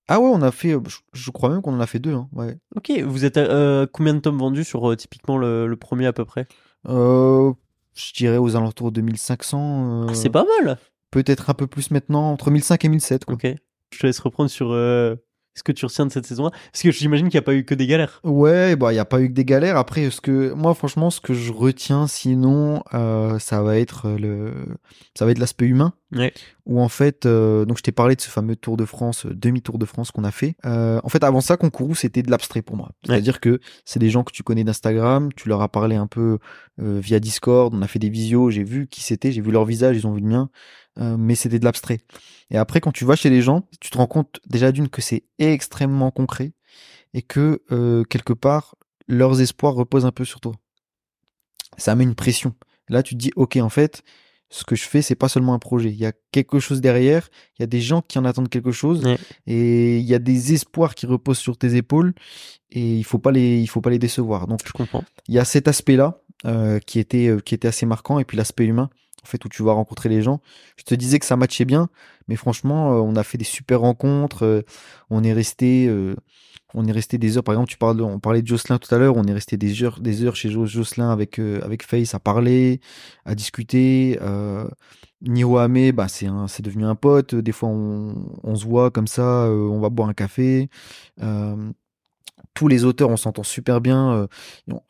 [0.09, 0.75] Ah ouais, on a fait,
[1.13, 2.15] je, crois même qu'on en a fait deux.
[2.15, 2.59] Hein, ouais.
[2.77, 6.07] Ok, vous êtes à euh, combien de tomes vendus sur euh, typiquement le, le premier
[6.07, 6.47] à peu près?
[6.89, 7.53] Euh,
[7.95, 10.03] je dirais aux alentours de 1500.
[10.05, 10.79] euh, Ah, C'est pas mal.
[11.11, 13.25] Peut-être un peu plus maintenant, entre 1500 et 1700.
[13.27, 13.35] Quoi.
[13.35, 13.57] Ok.
[13.93, 15.17] Je te laisse reprendre sur euh,
[15.55, 17.55] ce que tu retiens de cette saison 1 parce que j'imagine qu'il n'y a pas
[17.55, 18.21] eu que des galères.
[18.25, 19.77] Ouais, bah il y a pas eu que des galères.
[19.77, 24.55] Après, ce que moi, franchement, ce que je retiens, sinon, euh, ça va être le,
[25.19, 25.93] ça va être l'aspect humain.
[26.13, 26.33] Ouais.
[26.67, 29.35] Où en fait, euh, donc je t'ai parlé de ce fameux Tour de France, euh,
[29.35, 30.57] demi-tour de France qu'on a fait.
[30.65, 32.91] Euh, en fait, avant ça, Concours, c'était de l'abstrait pour moi.
[33.07, 36.39] C'est-à-dire que c'est des gens que tu connais d'Instagram, tu leur as parlé un peu
[36.81, 39.65] euh, via Discord, on a fait des visios, j'ai vu qui c'était, j'ai vu leur
[39.65, 40.51] visage, ils ont vu le mien,
[40.99, 42.01] euh, mais c'était de l'abstrait.
[42.51, 45.03] Et après, quand tu vas chez les gens, tu te rends compte déjà d'une que
[45.03, 46.53] c'est extrêmement concret
[47.15, 48.75] et que euh, quelque part
[49.07, 50.53] leurs espoirs reposent un peu sur toi.
[51.77, 52.55] Ça met une pression.
[52.89, 54.03] Là, tu te dis, ok, en fait,
[54.51, 55.91] ce que je fais, c'est pas seulement un projet.
[55.91, 57.29] Il y a quelque chose derrière.
[57.59, 59.17] Il y a des gens qui en attendent quelque chose, Ouais.
[59.47, 62.13] et il y a des espoirs qui reposent sur tes épaules,
[62.71, 64.47] et il faut pas les, il faut pas les décevoir.
[64.49, 65.05] Donc, Je comprends.
[65.29, 68.37] il y a cet aspect-là euh, qui était, euh, qui était assez marquant, et puis
[68.37, 68.91] l'aspect humain.
[69.23, 70.41] En fait, où tu vas rencontrer les gens.
[70.79, 71.91] Je te disais que ça matchait bien,
[72.27, 74.65] mais franchement, euh, on a fait des super rencontres.
[75.11, 75.91] on est resté,
[76.75, 77.45] on est resté des heures.
[77.45, 79.17] Par exemple, tu parles, on parlait de Jocelyn tout à l'heure.
[79.17, 82.21] On est resté des heures, des heures chez Jo- Jocelyn avec euh, avec Face à
[82.21, 82.81] parler,
[83.25, 84.19] à discuter.
[84.23, 84.69] Euh,
[85.23, 87.35] Niro Ame, bah c'est devenu un pote.
[87.35, 90.69] Des fois, on, on se voit comme ça, euh, on va boire un café.
[91.23, 91.73] Euh,
[92.55, 94.29] tous les auteurs, on s'entend super bien.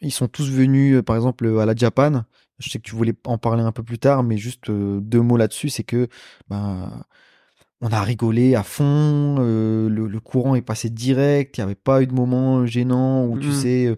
[0.00, 2.24] ils sont tous venus, par exemple, à la Japan.
[2.58, 5.36] Je sais que tu voulais en parler un peu plus tard, mais juste deux mots
[5.36, 6.08] là-dessus, c'est que
[6.48, 7.04] ben,
[7.80, 11.74] on a rigolé à fond, euh, le, le courant est passé direct, il n'y avait
[11.74, 13.52] pas eu de moment gênant où tu Mhm.
[13.52, 13.94] sais, euh,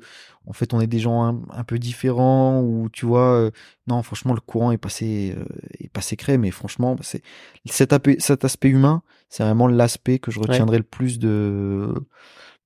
[0.47, 3.51] en fait on est des gens un, un peu différents, ou tu vois, euh,
[3.89, 5.45] non franchement le courant est passé, euh,
[5.81, 7.23] est passé crème, mais franchement bah, c'est
[7.67, 11.93] cet, aspect- cet aspect humain, c'est vraiment l'aspect que je retiendrai le plus de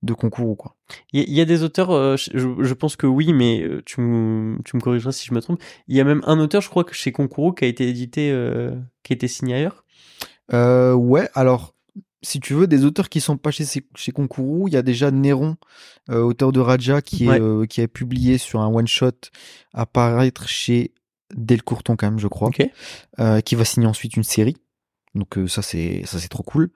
[0.02, 0.76] de concours quoi.
[1.12, 4.62] Il y, a- des auteurs, euh, je, je pense que oui, mais euh, tu me,
[4.64, 5.60] tu me corrigeras si je me trompe.
[5.88, 8.30] Il y a même un auteur, je crois que chez Concours, qui a été édité,
[8.30, 9.84] euh, qui a été signé ailleurs.
[10.52, 11.74] Euh, ouais, alors,
[12.22, 15.10] si tu veux, des auteurs qui sont pas chez, chez Concours, il y a déjà
[15.10, 15.56] Néron,
[16.10, 17.40] euh, auteur de Raja, qui, est, Ouais.
[17.40, 19.12] euh, qui publié sur un one-shot
[19.74, 20.92] à paraître chez
[21.34, 22.50] Delcourton, quand même, je crois,
[23.20, 24.56] euh, qui va signer ensuite une série.
[25.14, 26.70] Donc ça c'est ça c'est trop cool.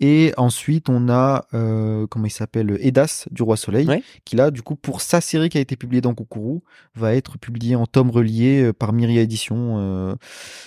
[0.00, 4.02] Et ensuite on a euh, comment il s'appelle Edas du Roi Soleil Ouais.
[4.24, 6.64] qui là du coup pour sa série qui a été publiée dans Kokoro
[6.96, 10.14] va être publiée en tome relié euh, par Myria Édition euh,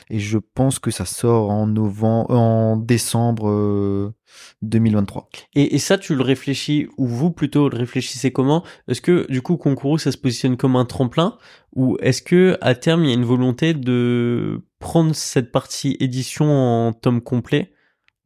[0.10, 4.14] et je pense que ça sort en novembre en décembre euh,
[4.62, 5.30] 2023.
[5.56, 8.64] Et, et ça, tu le réfléchis, ou vous plutôt le réfléchissez comment?
[8.88, 11.38] Est-ce que du coup, Concours, ça se positionne comme un tremplin?
[11.76, 16.46] Ou est-ce que à terme, il y a une volonté de prendre cette partie édition
[16.52, 17.72] en tome complet?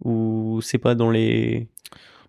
[0.04, 1.68] Ou c'est pas dans les...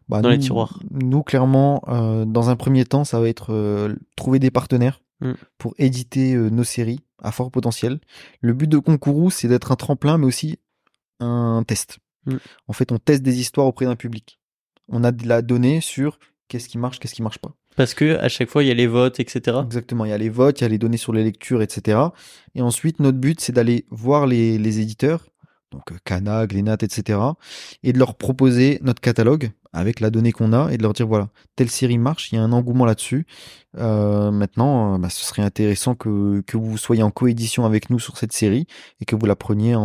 [0.09, 0.81] Bah, Dans les tiroirs.
[0.91, 5.35] Nous, clairement, euh, dans un premier temps, ça va être euh, trouver des partenaires Mm.
[5.57, 8.01] pour éditer euh, nos séries à fort potentiel.
[8.41, 10.59] Le but de Concours, c'est d'être un tremplin, mais aussi
[11.20, 11.99] un test.
[12.27, 12.37] Mm.
[12.66, 14.41] En fait, on teste des histoires auprès d'un public.
[14.89, 16.18] On a de la donnée sur
[16.49, 17.55] qu'est-ce qui marche, qu'est-ce qui marche pas.
[17.77, 19.59] Parce que à chaque fois, il y a les votes, etc.
[19.64, 20.05] Exactement.
[20.05, 22.01] Il y a les votes, il y a les données sur les lectures, etc.
[22.57, 25.29] Et ensuite, notre but, c'est d'aller voir les, les éditeurs,
[25.73, 27.18] donc euh, Cana, Glénat, etc.
[27.83, 31.07] Et de leur proposer notre catalogue avec la donnée qu'on a et de leur dire
[31.07, 33.27] voilà, telle série marche, il y a un engouement là-dessus.
[33.79, 37.99] Euh, maintenant, euh, bah, ce serait intéressant que, que vous soyez en coédition avec nous
[37.99, 38.66] sur cette série
[39.01, 39.81] et que vous la preniez en,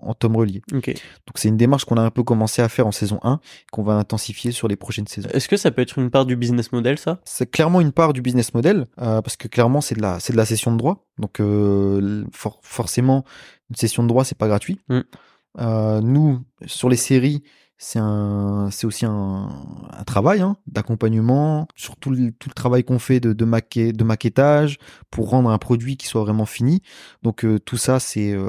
[0.00, 0.62] en tome relié.
[0.72, 0.86] Ok.
[0.88, 3.38] Donc c'est une démarche qu'on a un peu commencé à faire en saison 1,
[3.70, 5.28] qu'on va intensifier sur les prochaines saisons.
[5.34, 7.20] Est-ce que ça peut être une part du business model, ça?
[7.24, 10.32] C'est clairement une part du business model euh, parce que clairement c'est de la c'est
[10.32, 11.04] de la session de droit.
[11.18, 13.24] Donc euh, for- forcément
[13.68, 14.80] une session de droit c'est pas gratuit.
[14.88, 15.00] Mm.
[15.60, 17.42] Euh, nous sur les séries
[17.84, 19.48] c'est un c'est aussi un,
[19.90, 23.92] un travail hein, d'accompagnement sur tout le, tout le travail qu'on fait de de, maquet,
[23.92, 24.78] de maquettage
[25.10, 26.80] pour rendre un produit qui soit vraiment fini.
[27.24, 28.48] Donc euh, tout ça c'est euh,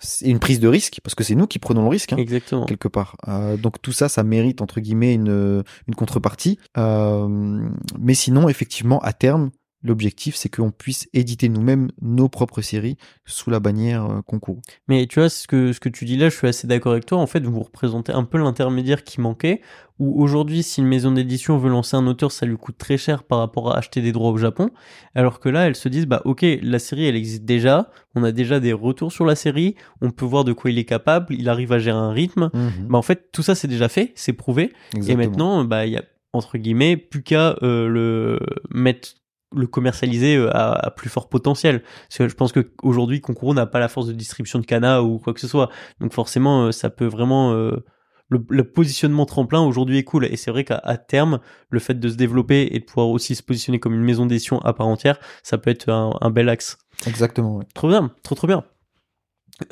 [0.00, 2.12] c'est une prise de risque parce que c'est nous qui prenons le risque.
[2.12, 2.66] hein Exactement.
[2.66, 3.16] quelque part.
[3.26, 6.58] Euh, donc tout ça, ça mérite entre guillemets une, une contrepartie.
[6.76, 7.68] Euh,
[7.98, 9.50] mais sinon, effectivement, à terme,
[9.82, 14.60] l'objectif, c'est qu'on puisse éditer nous-mêmes nos propres séries sous la bannière euh, concours.
[14.88, 17.06] Mais tu vois, ce que, ce que tu dis là, je suis assez d'accord avec
[17.06, 17.18] toi.
[17.18, 19.60] En fait, vous représentez un peu l'intermédiaire qui manquait.
[20.00, 23.24] Où aujourd'hui, si une maison d'édition veut lancer un auteur, ça lui coûte très cher
[23.24, 24.70] par rapport à acheter des droits au Japon.
[25.16, 27.90] Alors que là, elles se disent, bah ok, la série, elle existe déjà.
[28.14, 29.74] On a déjà des retours sur la série.
[30.00, 31.34] On peut voir de quoi il est capable.
[31.34, 32.50] Il arrive à gérer un rythme.
[32.88, 34.72] Bah en fait, tout ça, c'est déjà fait, c'est prouvé.
[35.08, 38.38] Et maintenant, bah il y a entre guillemets plus qu'à euh, le
[38.70, 39.14] mettre
[39.54, 41.82] le commercialiser euh, à, à plus fort potentiel.
[41.82, 45.02] Parce que je pense que aujourd'hui, Concours n'a pas la force de distribution de Cana
[45.02, 45.70] ou quoi que ce soit.
[46.00, 47.84] Donc forcément, euh, ça peut vraiment euh,
[48.28, 50.26] le, le positionnement tremplin aujourd'hui est cool.
[50.26, 51.40] Et c'est vrai qu'à terme,
[51.70, 54.58] le fait de se développer et de pouvoir aussi se positionner comme une maison d'édition
[54.60, 56.78] à part entière, ça peut être un, un bel axe.
[57.06, 57.64] Exactement, ouais.
[57.74, 58.64] Trop bien, trop trop bien.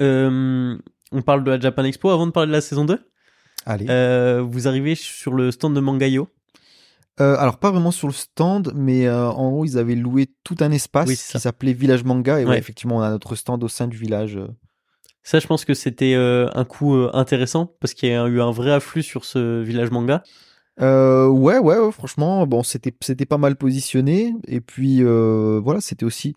[0.01, 0.77] Euh,
[1.13, 2.99] on parle de la Japan Expo avant de parler de la saison 2.
[3.65, 3.87] Allez.
[3.89, 6.29] Euh, vous arrivez sur le stand de Mangayo.
[7.21, 10.57] Euh, alors pas vraiment sur le stand, mais euh, en haut ils avaient loué tout
[10.61, 12.51] un espace Oui, qui s'appelait Village Manga et ouais.
[12.51, 12.59] Ouais.
[12.59, 14.37] effectivement on a notre stand au sein du village.
[14.37, 14.49] euh.
[15.23, 18.53] Ça, je pense que c'était euh, un coup intéressant parce qu'il y a eu un
[18.53, 20.23] vrai afflux sur ce village manga.
[20.79, 26.35] Ouais, ouais, ouais, franchement, bon, c'était c'était pas mal positionné et puis voilà, c'était aussi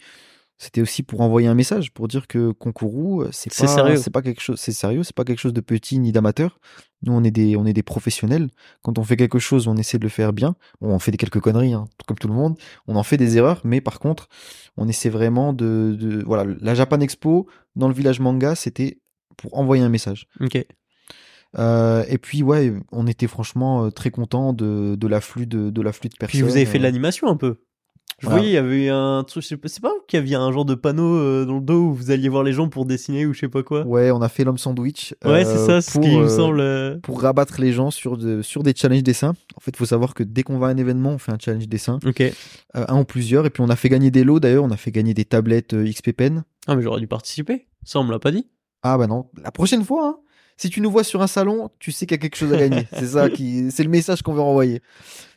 [0.60, 3.96] c'était aussi pour envoyer un message pour dire que Concours c'est C'est pas sérieux.
[3.98, 6.60] c'est pas quelque chose c'est sérieux, c'est pas quelque chose de petit ni d'amateur.
[7.02, 8.50] Nous on est des on est des professionnels.
[8.84, 10.56] Quand on fait quelque chose, on essaie de le faire bien.
[10.82, 12.58] Bon, on fait des quelques conneries hein, comme tout le monde,
[12.88, 14.28] on en fait des erreurs, mais par contre,
[14.78, 19.00] on essaie vraiment de, de voilà, la Japan Expo dans le village manga, c'était
[19.38, 20.28] pour envoyer un message.
[20.42, 20.64] Ok.
[21.58, 25.82] Euh, et puis ouais, on était franchement euh, très content de, de l'afflux de, de
[25.82, 26.40] l'afflux de personnes.
[26.40, 26.88] Puis vous avez fait de euh.
[26.88, 27.62] l'animation un peu.
[28.20, 28.40] Je Voilà.
[28.42, 30.52] voyais, il y avait un truc, je sais pas, c'est pas qu'il y avait un
[30.52, 33.26] genre de panneau euh, dans le dos où vous alliez voir les gens pour dessiner
[33.26, 33.86] ou je sais pas quoi.
[33.86, 35.16] Ouais, on a fait l'homme sandwich.
[35.24, 36.60] Ouais, euh, c'est ça, c'est ce qui me euh, semble.
[36.60, 39.34] euh, Pour rabattre les gens sur, de, sur des challenges dessins.
[39.56, 41.38] En fait, il faut savoir que dès qu'on va à un événement, on fait un
[41.40, 42.20] challenge dessin, Ok.
[42.22, 42.32] euh,
[42.76, 44.40] un ou plusieurs, et puis on a fait gagner des lots.
[44.40, 46.44] D'ailleurs, on a fait gagner des tablettes euh, XP Pen.
[46.68, 47.68] Ah, mais j'aurais dû participer.
[47.84, 48.48] Ça, on me l'a pas dit.
[48.84, 50.18] Ah bah non, la prochaine fois, hein,
[50.60, 52.58] si tu nous vois sur un salon, tu sais qu'il y a quelque chose à
[52.58, 52.86] gagner.
[52.94, 54.82] c'est ça qui, c'est le message qu'on veut renvoyer.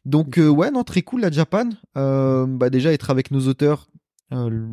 [0.04, 1.68] Donc euh, ouais, non, très cool la Japan.
[1.96, 3.88] Euh, bah déjà être avec nos auteurs,
[4.32, 4.66] euh,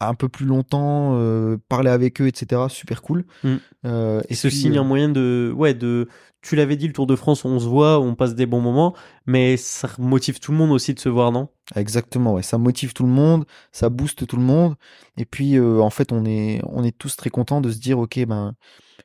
[0.00, 2.62] un peu plus longtemps, euh, parler avec eux, etc.
[2.68, 3.24] Super cool.
[3.42, 3.54] Mm.
[3.86, 6.08] Euh, Et ce puis, signe euh, un moyen de, ouais, de,
[6.42, 8.94] tu l'avais dit, le Tour de France, on se voit, on passe des bons moments,
[9.26, 11.48] mais ça motive tout le monde aussi de se voir, non?
[11.74, 12.42] Exactement, ouais.
[12.42, 14.74] Ça motive tout le monde, ça booste tout le monde.
[15.16, 17.98] Et puis, euh, en fait, on est, on est tous très contents de se dire,
[17.98, 18.54] ok, ben,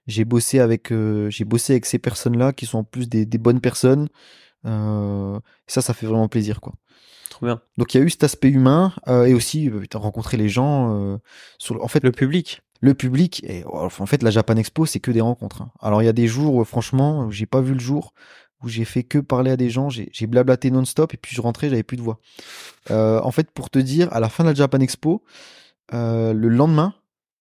[0.07, 3.37] j'ai bossé avec, euh, j'ai bossé avec ces personnes-là qui sont en plus des, des
[3.37, 4.09] bonnes personnes.
[4.65, 6.73] Euh, ça, ça fait vraiment plaisir, quoi.
[7.39, 7.61] Trop bien.
[7.77, 10.93] Donc, il y a eu cet aspect humain euh, et aussi, euh, rencontrer les gens.
[10.93, 11.17] euh,
[11.57, 12.61] sur, le- en fait, Le public.
[12.81, 15.71] le public et en fait la Japan Expo c'est que des rencontres hein.
[15.81, 18.13] alors il y a des jours euh, franchement où j'ai pas vu le jour
[18.63, 21.69] où j'ai fait que parler à des gens j'ai blablaté non-stop et puis je rentrais
[21.69, 22.19] j'avais plus de voix
[22.89, 25.23] en fait pour te dire à la fin de la Japan Expo
[25.91, 26.93] le lendemain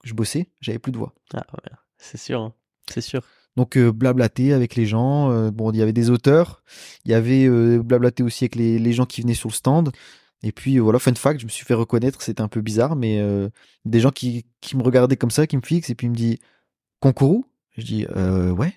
[0.02, 1.70] je bossais j'avais plus de voix Ah, ouais.
[1.98, 2.52] C'est sûr, hein.
[2.90, 3.22] c'est sûr.
[3.58, 6.62] Donc euh, blablater avec les gens euh, bon il y avait des auteurs
[7.04, 9.90] il y avait euh, blablater aussi avec les, les gens qui venaient sur le stand.
[10.44, 12.94] Et puis euh, voilà fun fact je me suis fait reconnaître c'était un peu bizarre
[12.94, 13.48] mais euh,
[13.84, 16.14] des gens qui, qui me regardaient comme ça qui me fixent et puis ils me
[16.14, 16.38] dit
[17.00, 17.46] Concourou?
[17.76, 18.72] Je dis ouais.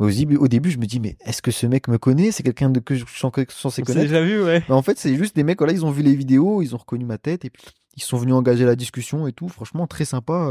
[0.00, 2.32] Au début, au début je me dis mais est-ce que ce mec me connaît?
[2.32, 4.08] C'est quelqu'un de que je suis censé connaître?
[4.08, 4.64] déjà vu, ouais.
[4.68, 6.78] mais en fait c'est juste des mecs voilà ils ont vu les vidéos ils ont
[6.78, 7.62] reconnu ma tête et puis
[7.94, 9.48] ils sont venus engager la discussion et tout.
[9.48, 10.48] Franchement très sympa.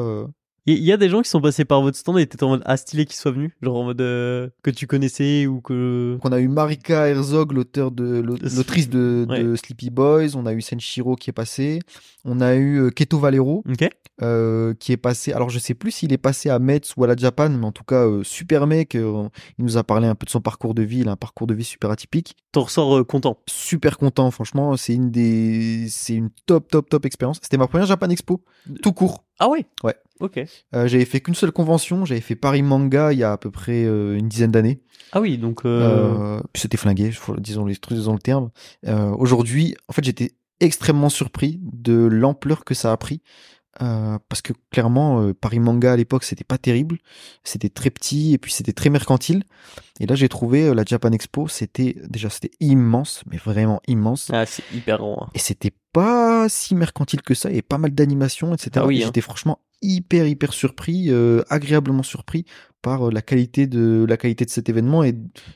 [0.67, 2.61] Il y a des gens qui sont passés par votre stand et étaient en mode,
[2.65, 3.51] ah, stylé qu'ils soient venus.
[3.63, 6.19] Genre en mode, euh, que tu connaissais ou que.
[6.23, 9.43] On a eu Marika Herzog, l'auteur de l'au- De l'autrice de, Ouais.
[9.43, 10.35] de Sleepy Boys.
[10.35, 11.79] On a eu Senshiro qui est passé.
[12.25, 13.63] On a eu euh, Keto Valero
[14.21, 15.33] euh, qui est passé.
[15.33, 17.71] Alors je sais plus s'il est passé à Metz ou à la Japan, mais en
[17.71, 18.93] tout cas euh, super mec.
[18.93, 20.99] il nous a parlé un peu de son parcours de vie.
[20.99, 22.35] Il a un parcours de vie super atypique.
[22.51, 23.39] T'en ressors content.
[23.49, 24.77] Super content, franchement.
[24.77, 27.39] C'est une des, c'est une top top top expérience.
[27.41, 28.41] C'était ma première Japan Expo,
[28.83, 29.23] tout court.
[29.41, 29.65] Ah ouais?
[29.83, 29.95] Ouais.
[30.19, 30.37] Ok.
[30.37, 32.05] Euh, j'avais fait qu'une seule convention.
[32.05, 34.81] J'avais fait Paris Manga il y a à peu près euh, une dizaine d'années.
[35.13, 35.65] Ah oui, donc.
[35.65, 36.39] Euh...
[36.53, 38.51] Puis c'était flingué, disons les disons le terme.
[39.17, 43.21] Aujourd'hui, en fait, j'étais extrêmement surpris de l'ampleur que ça a pris.
[43.81, 46.97] Euh, parce que clairement, euh, Paris Manga à l'époque, c'était pas terrible.
[47.43, 49.43] C'était très petit et puis c'était très mercantile.
[49.99, 54.29] Et là, j'ai trouvé euh, la Japan Expo, c'était déjà c'était immense, mais vraiment immense.
[54.33, 55.23] Ah, c'est hyper grand.
[55.23, 55.29] hein.
[55.35, 57.49] Et c'était pas si mercantile que ça.
[57.49, 58.71] Il y avait pas mal d'animations, etc.
[58.75, 59.05] Ah oui, Et hein.
[59.07, 62.45] J'étais franchement hyper hyper surpris, euh, agréablement surpris
[62.81, 65.15] par euh, la qualité de la qualité de cet événement et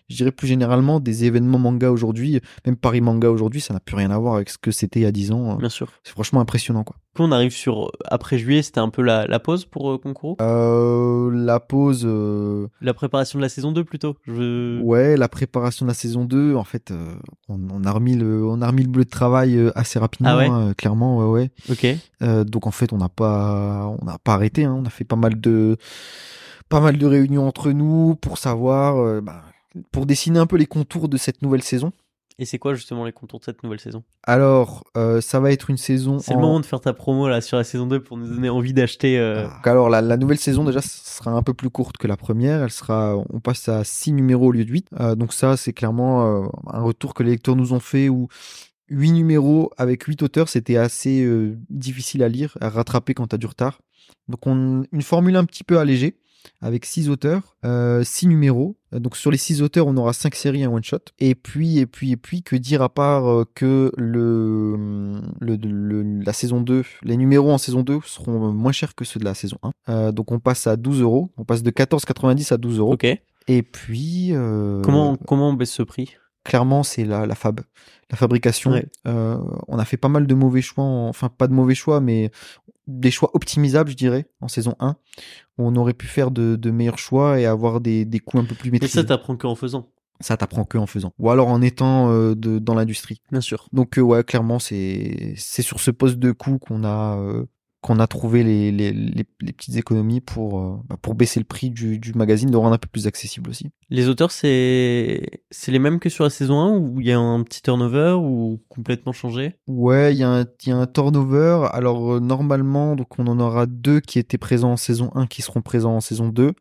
[0.10, 3.96] je dirais plus généralement des événements manga aujourd'hui, même Paris Manga aujourd'hui, ça n'a plus
[3.96, 5.56] rien à voir avec ce que c'était il y a 10 ans.
[5.56, 5.92] Bien sûr.
[6.04, 6.96] C'est franchement impressionnant quoi.
[7.18, 7.94] On arrive sur.
[8.04, 10.36] Après juillet, c'était un peu la, la pause pour euh, Concours.
[10.42, 14.18] Euh, la pause, euh, La préparation de la saison 2 plutôt?
[14.28, 14.82] Je...
[14.82, 17.16] ouais, la préparation de la saison 2, en fait, euh,
[17.48, 20.32] on, on a remis le, on a remis le bleu de travail euh, assez rapidement,
[20.32, 20.48] Ah ouais?
[20.50, 21.52] hein, clairement, ouais, ouais.
[21.72, 21.88] Ok.
[22.22, 24.66] Euh, donc en fait, on n'a pas, on n'a pas arrêté.
[24.66, 24.76] hein.
[24.78, 25.78] On a fait pas mal de,
[26.70, 29.44] pas mal de réunions entre nous pour savoir, euh, bah,
[29.92, 31.92] pour dessiner un peu les contours de cette nouvelle saison.
[32.38, 34.04] Et c'est quoi justement les contours de cette nouvelle saison?
[34.24, 36.20] Alors, euh, ça va être une saison.
[36.20, 38.28] C'est en- le moment de faire ta promo là sur la saison 2 pour nous
[38.28, 39.18] donner envie d'acheter.
[39.18, 42.18] euh, Donc, Alors la, la nouvelle saison déjà sera un peu plus courte que la
[42.18, 42.62] première.
[42.64, 44.88] Elle sera, on passe à 6 numéros au lieu de 8.
[45.00, 48.28] Euh, donc ça c'est clairement un retour que les lecteurs nous ont fait où
[48.90, 51.26] 8 numéros avec 8 auteurs c'était assez
[51.70, 53.80] difficile à lire, à rattraper quand t'as du retard.
[54.28, 56.18] Donc on, une formule un petit peu allégée
[56.62, 58.76] avec 6 auteurs, euh, 6 numéros.
[58.92, 61.00] Donc sur les 6 auteurs, on aura 5 séries, un one shot.
[61.20, 66.24] Et puis et puis et puis que dire à part euh, que le, le, le-
[66.24, 69.34] la saison 2, les numéros en saison 2 seront moins chers que ceux de la
[69.34, 69.72] saison 1.
[69.90, 71.32] Euh, donc on passe à 12 euros.
[71.38, 72.94] On passe de 14,90 à 12 euros.
[72.94, 73.06] Ok.
[73.48, 76.16] Et puis euh, Comment comment on baisse ce prix?
[76.46, 77.60] Clairement c'est la, la fab,
[78.10, 78.72] la fabrication.
[78.72, 78.86] Ouais.
[79.08, 79.38] Euh,
[79.68, 82.32] on a fait pas mal de mauvais choix, en- enfin pas de mauvais choix, mais
[82.88, 84.96] des choix optimisables, je dirais, en saison 1,
[85.58, 88.46] où on aurait pu faire de, de meilleurs choix et avoir des, des coûts un
[88.46, 88.94] peu plus Et maîtrisés.
[88.94, 89.90] ça t'apprends qu'en faisant.
[90.22, 91.12] Ça t'apprend que en faisant.
[91.20, 93.22] Ou alors en étant euh, de, dans l'industrie.
[93.32, 93.68] Bien sûr.
[93.74, 97.18] Donc euh, ouais, clairement, c'est c'est sur ce poste de coût qu'on a
[97.86, 101.46] qu'on a trouvé les, les, les, les petites économies pour euh, bah, pour baisser le
[101.46, 103.70] prix du, du magazine, de le rendre un peu plus accessible aussi.
[103.90, 105.22] Les auteurs c'est
[105.68, 108.60] les mêmes que sur la saison 1 ou il y a un petit turnover ou
[108.70, 109.56] complètement changé?
[109.68, 111.68] Ouais, il y, a un- y a un turnover.
[111.72, 115.42] Alors euh, normalement, donc on en aura deux qui étaient présents en saison 1 qui
[115.42, 116.54] seront présents en saison 2.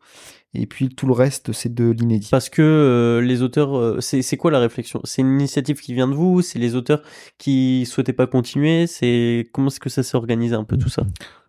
[0.55, 2.29] Et puis tout le reste, c'est de l'inédit.
[2.31, 5.01] Parce que euh, les auteurs, euh, c'est quoi la réflexion?
[5.03, 6.41] C'est une initiative qui vient de vous?
[6.41, 7.01] C'est les auteurs
[7.37, 8.87] qui souhaitaient pas continuer?
[8.87, 11.03] C'est comment est-ce que ça s'est organisé un peu tout ça?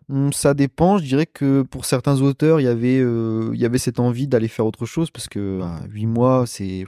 [0.09, 0.97] Hum, Ça dépend.
[0.97, 4.27] Je dirais que pour certains auteurs, il y avait, euh, il y avait cette envie
[4.27, 6.85] d'aller faire autre chose parce que ah, huit mois, c'est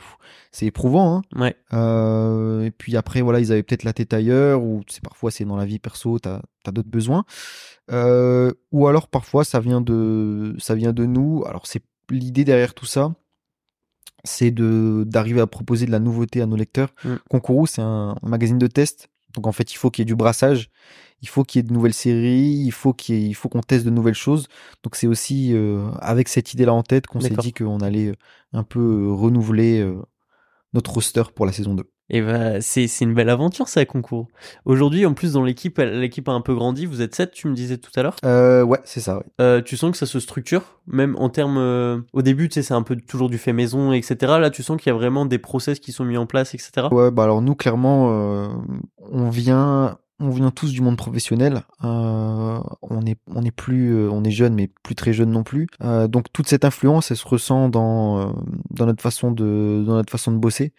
[0.51, 1.21] c'est éprouvant.
[1.33, 1.39] Hein.
[1.39, 2.65] Ouais.
[2.67, 5.57] Et puis après, voilà, ils avaient peut-être la tête ailleurs, ou c'est parfois c'est dans
[5.57, 7.23] la vie perso, t'as as, d'autres besoins.
[7.91, 11.43] Ou alors parfois ça vient de ça vient de nous.
[11.45, 13.13] Alors c'est l'idée derrière tout ça,
[14.23, 16.89] c'est de d'arriver à proposer de la nouveauté à nos lecteurs.
[17.03, 17.15] Mm.
[17.29, 19.09] Concours, c'est un magazine de test.
[19.33, 20.69] Donc en fait, il faut qu'il y ait du brassage,
[21.21, 23.47] il faut qu'il y ait de nouvelles séries, il faut qu'il y ait- il faut
[23.49, 24.47] qu'on teste de nouvelles choses.
[24.83, 28.13] Donc c'est aussi euh, avec cette idée-là en tête qu'on s'est dit qu'on allait euh,
[28.53, 30.01] un peu euh, renouveler euh,
[30.73, 31.89] notre roster pour la saison 2.
[32.09, 34.27] Et bah, c'est c'est une belle aventure ça, concours.
[34.65, 36.85] Aujourd'hui, en plus dans l'équipe, l'équipe a un peu grandi.
[36.85, 38.15] Vous êtes sept, tu me disais tout à l'heure.
[38.25, 39.17] Euh, ouais, c'est ça.
[39.17, 39.23] Ouais.
[39.41, 41.57] Euh, tu sens que ça se structure, même en termes.
[41.57, 44.39] euh, au début, tu sais, c'est un peu toujours du fait maison, etc.
[44.39, 46.87] Là, tu sens qu'il y a vraiment des process qui sont mis en place, etc.
[46.91, 48.47] Ouais, bah alors nous clairement, euh,
[49.11, 51.63] on vient, on vient tous du monde professionnel.
[51.83, 55.43] Euh, on est, on est plus, euh, on est jeune, mais plus très jeune non
[55.43, 55.67] plus.
[55.81, 58.33] Euh, donc toute cette influence, elle se ressent dans,
[58.69, 60.73] dans notre façon de, dans notre façon de bosser.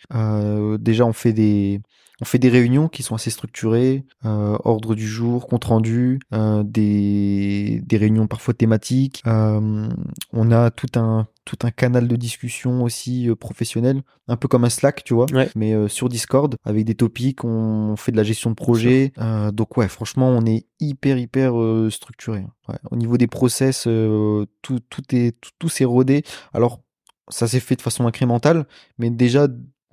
[0.78, 1.80] Déjà, on fait des,
[2.20, 6.62] on fait des réunions qui sont assez structurées, euh, ordre du jour, compte rendu, euh,
[6.64, 9.22] des, des réunions parfois thématiques.
[9.26, 9.88] Euh,
[10.32, 14.64] on a tout un, tout un canal de discussion aussi euh, professionnel, un peu comme
[14.64, 15.48] un Slack, tu vois, Ouais.
[15.56, 17.44] mais euh, sur Discord avec des topics.
[17.44, 19.12] On fait de la gestion de projet.
[19.18, 22.44] Euh, donc ouais, franchement, on est hyper hyper euh, structuré.
[22.68, 22.76] Ouais.
[22.90, 26.22] Au niveau des process, euh, tout, tout est tout, tout s'est rodé.
[26.52, 26.80] Alors
[27.28, 28.66] ça s'est fait de façon incrémentale,
[28.98, 29.46] mais déjà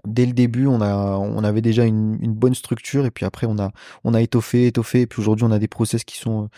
[0.08, 3.72] dès le début, on avait déjà une, bonne structure et puis après on a,
[4.03, 6.49] on étoffé, étoffé et puis aujourd'hui on a des process qui sont,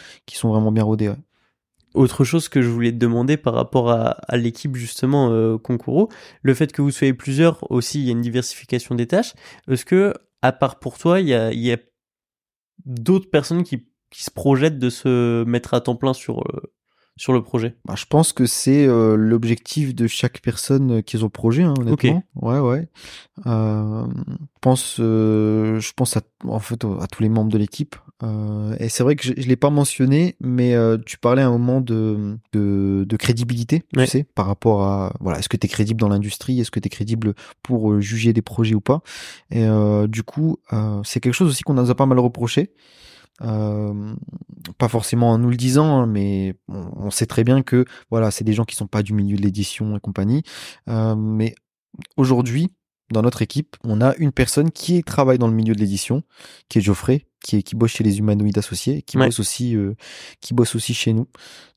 [0.43, 1.12] vraiment bien rodés.
[1.95, 5.58] Autre chose que je voulais te demander par rapport à, l'équipe justement euh,
[6.43, 9.34] le fait que vous soyez plusieurs aussi, il y a une diversification des tâches.
[9.70, 11.78] Est-ce que, à part pour toi, il y a,
[12.86, 16.72] d'autres personnes qui, qui se projettent de se mettre à temps plein sur, euh,
[17.20, 17.76] sur le projet?
[17.84, 21.74] Bah, je pense que c'est euh, l'objectif de chaque personne qui est au projet, hein,
[21.78, 22.24] honnêtement.
[22.36, 22.88] Ouais, ouais.
[23.45, 27.97] Euh, je pense, euh, je pense à, en fait, à tous les membres de l'équipe.
[28.80, 31.82] Et c'est vrai que je, je l'ai pas mentionné, mais tu parlais à un moment
[31.82, 34.05] de, de, de crédibilité, Ouais.
[34.05, 36.80] tu sais, par rapport à, voilà, est-ce que tu es crédible dans l'industrie, est-ce que
[36.80, 39.01] tu es crédible pour juger des projets ou pas?
[39.51, 39.65] Et
[40.07, 40.57] du coup,
[41.03, 42.72] c'est quelque chose aussi qu'on nous a pas mal reproché.
[43.42, 44.16] Euh,
[44.78, 48.32] pas forcément en nous le disant, hein, mais on, on sait très bien que voilà,
[48.32, 50.44] c'est des gens qui sont pas du milieu de l'édition et compagnie.
[50.90, 51.56] Euh, mais
[52.18, 52.70] aujourd'hui,
[53.12, 56.22] dans notre équipe, on a une personne qui travaille dans le milieu de l'édition,
[56.68, 59.26] qui est Geoffrey, qui est qui bosse chez les humanoïdes associés, qui Ouais.
[59.28, 59.96] bosse aussi, euh,
[60.42, 61.28] qui bosse aussi chez nous.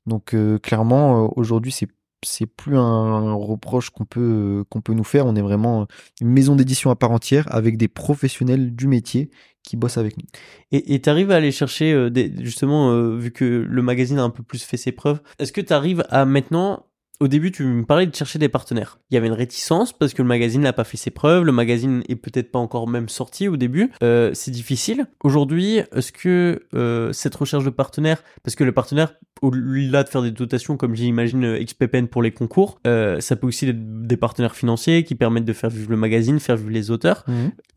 [0.05, 1.87] Donc euh, clairement, euh, aujourd'hui, c'est
[2.23, 5.25] c'est plus un reproche qu'on peut euh, qu'on peut nous faire.
[5.25, 5.87] On est vraiment
[6.21, 9.29] une maison d'édition à part entière avec des professionnels du métier
[9.63, 10.25] qui bossent avec nous.
[10.71, 14.23] Et tu arrives à aller chercher, euh, des, justement, euh, vu que le magazine a
[14.23, 16.85] un peu plus fait ses preuves, est-ce que tu arrives à maintenant,
[17.23, 18.99] au début tu me parlais de chercher des partenaires.
[19.09, 21.53] Il y avait une réticence parce que le magazine n'a pas fait ses preuves, le
[21.53, 25.05] magazine est peut-être pas encore même sorti au début, Euh, c'est difficile.
[25.23, 30.21] Aujourd'hui, est-ce que euh, cette recherche de partenaires, parce que le partenaire, au-delà de faire
[30.21, 34.17] des dotations comme j'imagine euh, XPPN pour les concours, euh, ça peut aussi être des
[34.17, 37.25] partenaires financiers qui permettent de faire vivre le magazine, faire vivre les auteurs.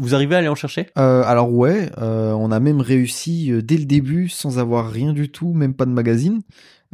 [0.01, 0.89] Vous arrivez à aller en chercher?
[0.97, 5.75] Alors ouais, on a même réussi dès le début sans avoir rien du tout, même
[5.75, 6.41] pas de magazine.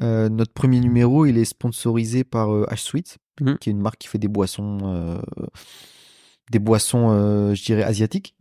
[0.00, 3.58] Euh, notre premier numéro, il est sponsorisé par euh, H-Sweet, Mhm.
[3.58, 5.18] qui est une marque qui fait des boissons, euh,
[6.50, 7.08] des boissons,
[7.54, 8.34] je dirais asiatiques.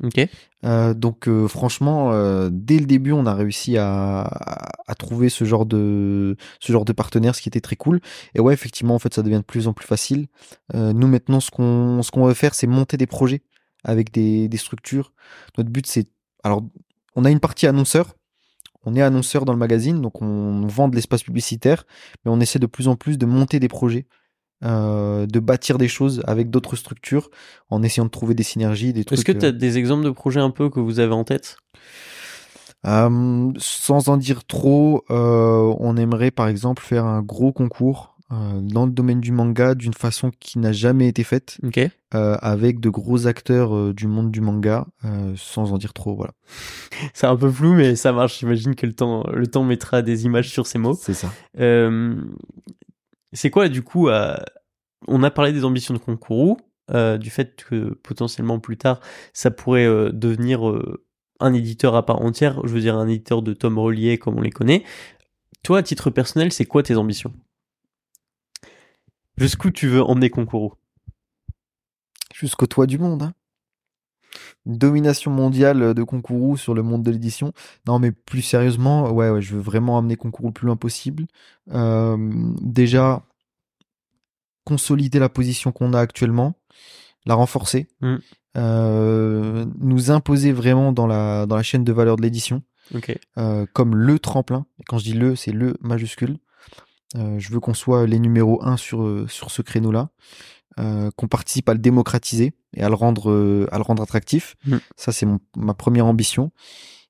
[0.64, 2.12] Donc franchement,
[2.50, 6.84] dès le début, on a réussi à, à, à trouver ce genre de ce genre
[6.84, 8.02] de partenaire, ce qui était très cool.
[8.36, 10.28] Et ouais, effectivement, en fait, ça devient de plus en plus facile.
[10.74, 13.44] Nous maintenant, ce qu'on ce qu'on veut faire, c'est monter des projets
[13.86, 15.14] avec des, des structures.
[15.58, 16.10] Notre but, c'est
[16.44, 16.64] alors
[17.16, 18.16] on a une partie annonceur.
[18.86, 21.86] On est annonceur dans le magazine, donc on vend de l'espace publicitaire,
[22.24, 24.08] mais on essaie de plus en plus de monter des projets,
[24.64, 27.30] euh, de bâtir des choses avec d'autres structures,
[27.70, 29.20] en essayant de trouver des synergies, des trucs.
[29.20, 31.24] Est-ce que tu euh, as des exemples de projets un peu que vous avez en
[31.24, 31.58] tête?
[32.88, 38.11] Euh, sans en dire trop, euh, on aimerait par exemple faire un gros concours euh,
[38.32, 41.60] dans le domaine du manga d'une façon qui n'a jamais été faite,
[42.14, 46.16] euh, avec de gros acteurs euh, du monde du manga, euh, sans en dire trop.
[46.16, 46.34] Voilà,
[47.14, 48.40] C'est un peu flou, mais ça marche.
[48.40, 50.94] J'imagine que le temps, le temps mettra des images sur ces mots.
[50.94, 51.32] c'est ça.
[51.60, 52.16] Euh,
[53.34, 54.36] c'est quoi, du coup, euh,
[55.08, 56.58] on a parlé des ambitions de Concours,
[56.92, 59.00] euh, du fait que potentiellement plus tard,
[59.34, 61.04] ça pourrait euh, devenir euh,
[61.40, 64.42] un éditeur à part entière, je veux dire un éditeur de tomes reliés comme on
[64.42, 64.84] les connaît.
[65.64, 67.34] Toi, à titre personnel, c'est quoi tes ambitions?
[69.42, 70.78] Jusqu'où tu veux emmener Concours
[72.34, 73.24] Jusqu'au toit du monde.
[73.24, 73.34] Hein.
[74.66, 77.52] Une domination mondiale de Concours sur le monde de l'édition.
[77.88, 81.26] Non, mais plus sérieusement, ouais, ouais, je veux vraiment amener Concours le plus loin possible.
[81.72, 82.18] Euh,
[82.62, 83.24] déjà,
[84.64, 86.54] consolider la position qu'on a actuellement,
[87.26, 88.16] la renforcer, Mm.
[88.58, 92.62] euh, nous imposer vraiment dans la, dans la chaîne de valeur de l'édition,
[93.40, 94.66] euh, comme le tremplin.
[94.80, 96.38] Et quand je dis le, c'est le majuscule.
[97.16, 100.10] Euh, je veux qu'on soit les numéros 1 sur, euh, sur ce créneau-là,
[100.80, 104.56] euh, qu'on participe à le démocratiser et à le rendre, euh, à le rendre attractif.
[104.66, 104.78] Mm.
[104.96, 106.52] Ça, c'est ma première ambition.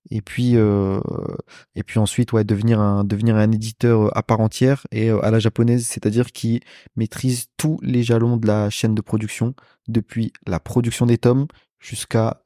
[0.09, 0.99] Et puis, euh,
[1.75, 5.37] et puis ensuite, ouais, devenir un, devenir un éditeur à part entière et à la
[5.37, 6.61] japonaise, c'est-à-dire qui
[6.95, 9.53] maîtrise tous les jalons de la chaîne de production,
[9.87, 11.45] depuis la production des tomes
[11.79, 12.41] jusqu'à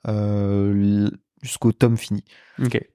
[1.41, 2.26] jusqu'au tome fini.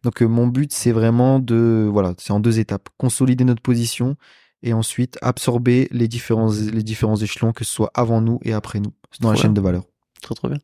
[0.02, 4.16] Donc mon but, c'est vraiment de, voilà, c'est en deux étapes, consolider notre position
[4.62, 8.80] et ensuite absorber les différents, les différents échelons, que ce soit avant nous et après
[8.80, 9.84] nous, dans la chaîne de valeur.
[10.22, 10.58] Trop trop bien.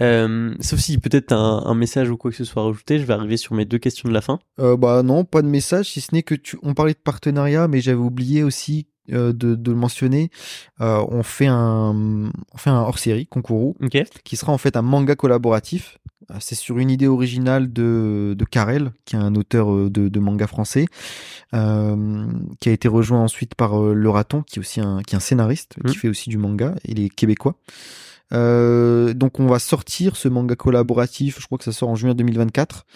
[0.00, 3.12] Euh, sauf si peut-être un, un message ou quoi que ce soit rajouté, je vais
[3.12, 4.38] arriver sur mes deux questions de la fin.
[4.60, 7.66] Euh, bah non, pas de message, si ce n'est que tu, on parlait de partenariat,
[7.68, 10.30] mais j'avais oublié aussi euh, de, de le mentionner.
[10.78, 13.98] On fait un, on fait un hors-série, Ok.
[14.24, 15.98] qui sera en fait un manga collaboratif.
[16.30, 20.08] Euh, C'est sur une idée originale de, de Karel, qui est un auteur euh, de,
[20.08, 20.86] de manga français,
[21.54, 22.26] euh,
[22.60, 25.16] qui a été rejoint ensuite par euh, Le Raton, qui est aussi un, qui est
[25.16, 25.94] un scénariste, qui Mhm.
[25.94, 26.74] fait aussi du manga.
[26.84, 27.56] Il est québécois.
[28.32, 32.14] Euh, donc on va sortir ce manga collaboratif, je crois que ça sort en juin
[32.14, 32.86] 2024.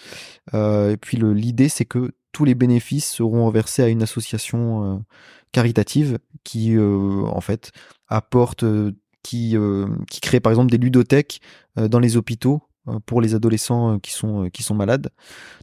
[0.53, 4.97] Euh, et puis l'idée c'est que tous les bénéfices seront reversés à une association euh,
[5.51, 7.71] caritative qui en fait
[8.07, 8.63] apporte,
[9.23, 9.55] qui
[10.09, 11.41] qui crée par exemple des ludothèques
[11.75, 12.61] dans les hôpitaux
[13.05, 15.09] pour les adolescents euh, qui sont euh, qui sont malades.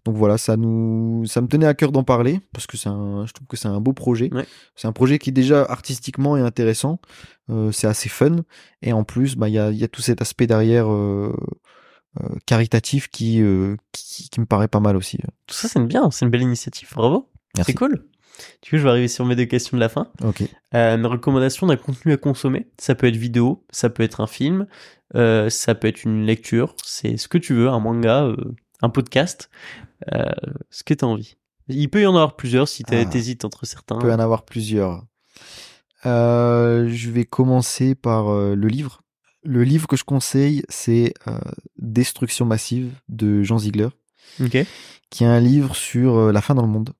[0.04, 3.26] Donc voilà, ça nous ça me tenait à cœur d'en parler parce que c'est un
[3.26, 4.28] je trouve que c'est un beau projet.
[4.32, 4.46] Ouais.
[4.74, 7.00] C'est un projet qui déjà artistiquement est intéressant,
[7.50, 8.36] euh, c'est assez fun
[8.82, 11.34] et en plus bah il y a il y a tout cet aspect derrière euh,
[12.20, 15.16] euh, caritatif qui, euh, qui qui me paraît pas mal aussi.
[15.46, 16.90] Tout ça, c'est bien, c'est une belle initiative.
[16.94, 17.30] Bravo.
[17.64, 18.04] C'est cool.
[18.60, 20.08] Du coup, je vais arriver sur mes deux questions de la fin.
[20.22, 20.42] Ok.
[20.74, 24.26] Euh, mes recommandations d'un contenu à consommer, ça peut être vidéo, ça peut être un
[24.26, 24.66] film,
[25.14, 28.36] euh, ça peut être une lecture, c'est ce que tu veux, un manga, euh,
[28.80, 29.50] un podcast,
[30.12, 30.24] euh,
[30.70, 31.36] ce que tu as envie.
[31.68, 33.10] Il peut y en avoir plusieurs si t'hé- Ah.
[33.10, 33.96] t'hésites entre certains.
[33.96, 35.04] Il peut y en avoir plusieurs.
[36.04, 39.02] Je vais commencer par le livre.
[39.44, 41.14] Le livre que je conseille, c'est
[41.78, 43.88] Destruction massive de Jean Ziegler,
[45.10, 46.92] qui est un livre sur la fin dans le monde,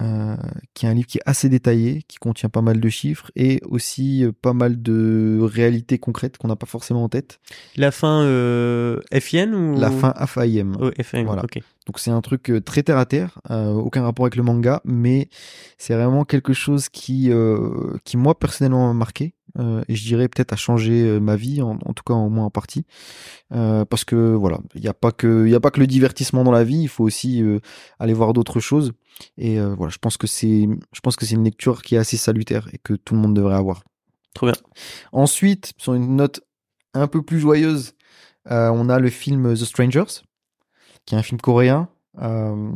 [0.00, 0.36] euh,
[0.72, 3.60] qui est un livre qui est assez détaillé, qui contient pas mal de chiffres et
[3.66, 7.38] aussi euh, pas mal de réalités concrètes qu'on n'a pas forcément en tête.
[7.76, 10.76] La fin euh, FIN ou La fin AFIM.
[10.80, 11.24] Oh, FN.
[11.24, 11.44] Voilà.
[11.44, 11.60] Ok.
[11.90, 14.80] Donc c'est un truc euh, très terre à terre, euh, aucun rapport avec le manga,
[14.84, 15.28] mais
[15.76, 19.34] c'est vraiment quelque chose qui, euh, qui moi personnellement m'a marqué.
[19.58, 22.44] euh, et je dirais peut-être a changé ma vie, en, en tout cas au moins
[22.44, 22.86] en partie,
[23.48, 26.44] parce que voilà, il n'y a pas que il y a pas que le divertissement
[26.44, 27.42] dans la vie, il faut aussi
[27.98, 28.92] aller voir d'autres choses.
[29.36, 32.16] Et voilà, je pense que c'est je pense que c'est une lecture qui est assez
[32.18, 33.82] salutaire et que tout le monde devrait avoir.
[34.32, 34.54] Trop bien.
[35.10, 36.38] Ensuite, sur une note
[36.94, 37.94] un peu plus joyeuse,
[38.46, 40.22] on a le film The Strangers,
[41.06, 41.88] qui est un film coréen,
[42.20, 42.72] euh,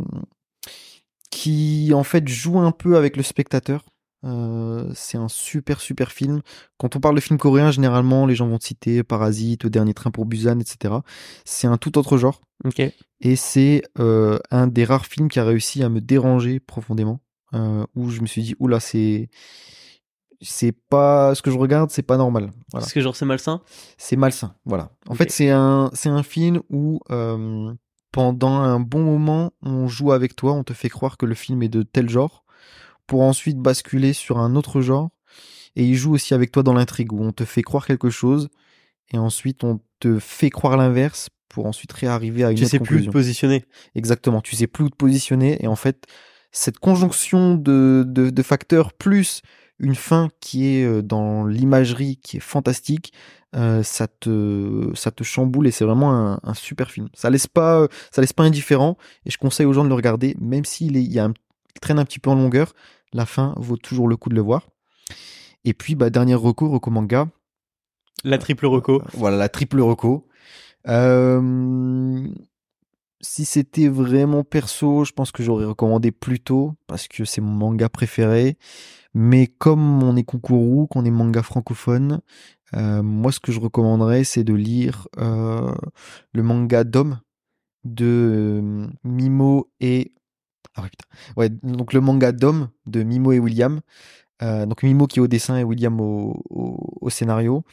[1.31, 3.85] qui en fait joue un peu avec le spectateur.
[4.25, 6.41] Euh, c'est un super super film.
[6.79, 10.11] Quand on parle de film coréen, généralement les gens vont te citer Parasite, Dernier Train
[10.11, 10.95] pour Busan, etc.
[11.45, 12.41] C'est un tout autre genre.
[13.20, 17.20] Et c'est euh, un des rares films qui a réussi à me déranger profondément.
[17.53, 19.29] Euh, où je me suis dit, oula, c'est.
[20.41, 21.35] C'est pas.
[21.35, 22.51] Ce que je regarde, c'est pas normal.
[22.72, 22.85] Voilà.
[22.85, 23.62] Est-ce que genre c'est malsain?
[23.97, 24.55] C'est malsain.
[24.64, 24.91] Voilà.
[25.09, 27.01] En fait, c'est un, c'est un film où,
[28.14, 31.64] pendant un bon moment, on joue avec toi, on te fait croire que le film
[31.64, 32.44] est de tel genre,
[33.08, 35.10] pour ensuite basculer sur un autre genre.
[35.74, 38.50] Et il joue aussi avec toi dans l'intrigue, où on te fait croire quelque chose,
[39.12, 42.78] et ensuite on te fait croire l'inverse, pour ensuite réarriver à une Tu autre sais
[42.78, 43.10] plus conclusion.
[43.10, 43.64] te positionner.
[43.96, 46.06] Exactement, tu sais plus où te positionner et en fait,
[46.52, 49.42] cette conjonction de, de, de facteurs plus
[49.79, 53.12] une fin qui est dans l'imagerie qui est fantastique,
[53.57, 57.09] euh, ça te ça te chamboule et c'est vraiment un, un super film.
[57.14, 58.97] Ça laisse pas ça laisse pas indifférent
[59.27, 61.35] et je conseille aux gens de le regarder même s'il est il y a un,
[61.75, 62.72] il traîne un petit peu en longueur,
[63.12, 64.68] la fin vaut toujours le coup de le voir.
[65.64, 67.27] Et puis bah dernier recours au manga,
[68.22, 69.03] La triple reco.
[69.14, 70.29] voilà, la triple reco.
[70.89, 72.29] Euh,
[73.25, 77.53] si c'était vraiment perso, je pense que j'aurais recommandé plus tôt parce que c'est mon
[77.53, 78.59] manga préféré.
[79.14, 82.20] Mais comme on est Konkuru, qu'on est manga francophone,
[82.75, 85.72] euh, moi ce que je recommanderais c'est de lire euh,
[86.33, 87.20] le manga Dom
[87.85, 90.12] de euh, Mimo et
[90.77, 90.89] ah
[91.62, 93.81] donc le manga Dom de Mimo et William.
[94.41, 97.64] Donc Mimo qui est au dessin et William au scénario.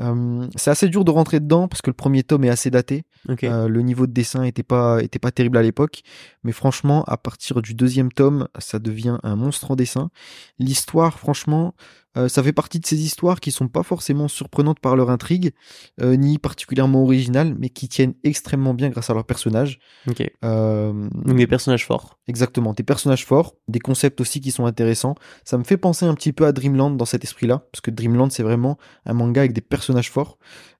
[0.00, 3.04] Euh, c'est assez dur de rentrer dedans parce que le premier tome est assez daté.
[3.44, 6.02] Euh, le niveau de dessin était pas était pas terrible à l'époque,
[6.44, 10.10] mais franchement, à partir du deuxième tome, ça devient un monstre en dessin.
[10.58, 11.74] L'histoire, franchement,
[12.16, 15.52] Euh, ça fait partie de ces histoires qui sont pas forcément surprenantes par leur intrigue,
[16.00, 19.78] euh, ni particulièrement originales, mais qui tiennent extrêmement bien grâce à leurs personnages.
[20.08, 20.30] Ok.
[20.44, 22.18] Euh, Donc des personnages forts.
[22.28, 25.14] Exactement, des personnages forts, des concepts aussi qui sont intéressants.
[25.44, 28.30] Ça me fait penser un petit peu à Dreamland dans cet esprit-là, parce que Dreamland
[28.30, 30.38] c'est vraiment un manga avec des personnages forts.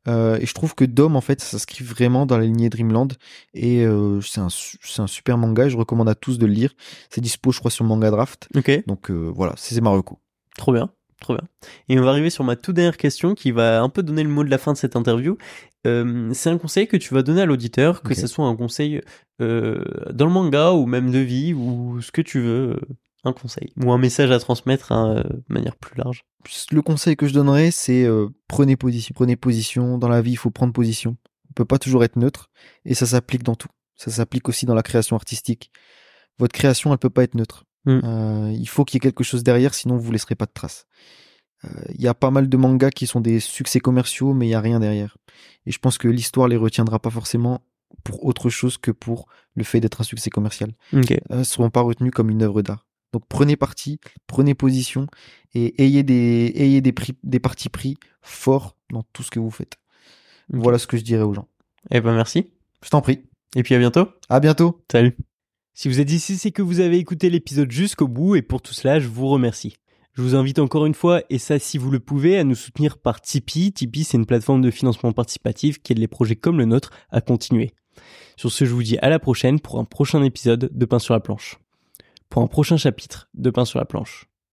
[0.09, 3.09] Et je trouve que Dom en fait ça s'inscrit vraiment dans la lignée Dreamland
[3.55, 3.87] et
[4.23, 4.49] c'est un,
[4.99, 5.67] un super manga.
[5.67, 6.75] et Je recommande à tous de le lire.
[7.09, 8.49] C'est dispo je crois sur Manga Draft.
[8.57, 8.83] Ok.
[8.89, 10.19] Donc voilà, c'est ma reco.
[10.57, 10.91] Trop bien,
[11.23, 11.49] trop bien.
[11.89, 14.29] Et on va arriver sur ma toute dernière question qui va un peu donner le
[14.29, 15.39] mot de la fin de cette interview.
[15.87, 19.01] Euh, c'est un conseil que tu vas donner à l'auditeur, que ce soit un conseil
[19.41, 22.81] euh, dans le manga ou même de vie ou ce que tu veux, euh,
[23.25, 26.25] un conseil ou un message à transmettre hein, de manière plus large.
[26.71, 29.99] Le conseil que je donnerais c'est euh, prenez position, prenez position.
[29.99, 31.17] Dans la vie il faut prendre position.
[31.51, 32.51] On peut pas toujours être neutre
[32.85, 33.69] et ça s'applique dans tout.
[33.97, 35.71] Ça s'applique aussi dans la création artistique.
[36.39, 37.65] Votre création elle peut pas être neutre.
[37.85, 38.01] Mm.
[38.05, 40.87] Euh, il faut qu'il y ait quelque chose derrière, sinon vous laisserez pas de traces.
[41.65, 44.51] Euh, Il y a pas mal de mangas qui sont des succès commerciaux, mais il
[44.51, 45.17] y a rien derrière.
[45.67, 47.61] Et je pense que l'histoire les retiendra pas forcément
[48.05, 50.73] pour autre chose que pour le fait d'être un succès commercial.
[50.93, 51.13] Ok.
[51.13, 52.87] Euh, ne seront pas retenus comme une œuvre d'art.
[53.13, 55.07] Donc prenez parti, prenez position
[55.55, 59.51] et ayez des ayez des prix, des partis pris forts dans tout ce que vous
[59.51, 59.77] faites.
[60.49, 61.49] Voilà ce que je dirais aux gens.
[61.91, 62.51] Eh ben merci.
[62.83, 63.21] Je t'en prie.
[63.55, 64.09] Et puis à bientôt.
[64.31, 64.83] À bientôt.
[64.91, 65.17] Salut.
[65.75, 68.75] Si vous êtes ici, c'est que vous avez écouté l'épisode jusqu'au bout et pour tout
[68.75, 69.75] cela, je vous remercie.
[70.13, 72.99] Je vous invite encore une fois, et ça si vous le pouvez, à nous soutenir
[72.99, 73.73] par Tipeee.
[73.73, 77.23] Tipeee, c'est une plateforme de financement participatif qui aide les projets comme le nôtre à
[77.23, 77.73] continuer.
[78.37, 81.15] Sur ce, je vous dis à la prochaine pour un prochain épisode de Pain sur
[81.15, 81.59] la planche.
[82.29, 84.27] Pour un prochain chapitre de Pain sur la planche.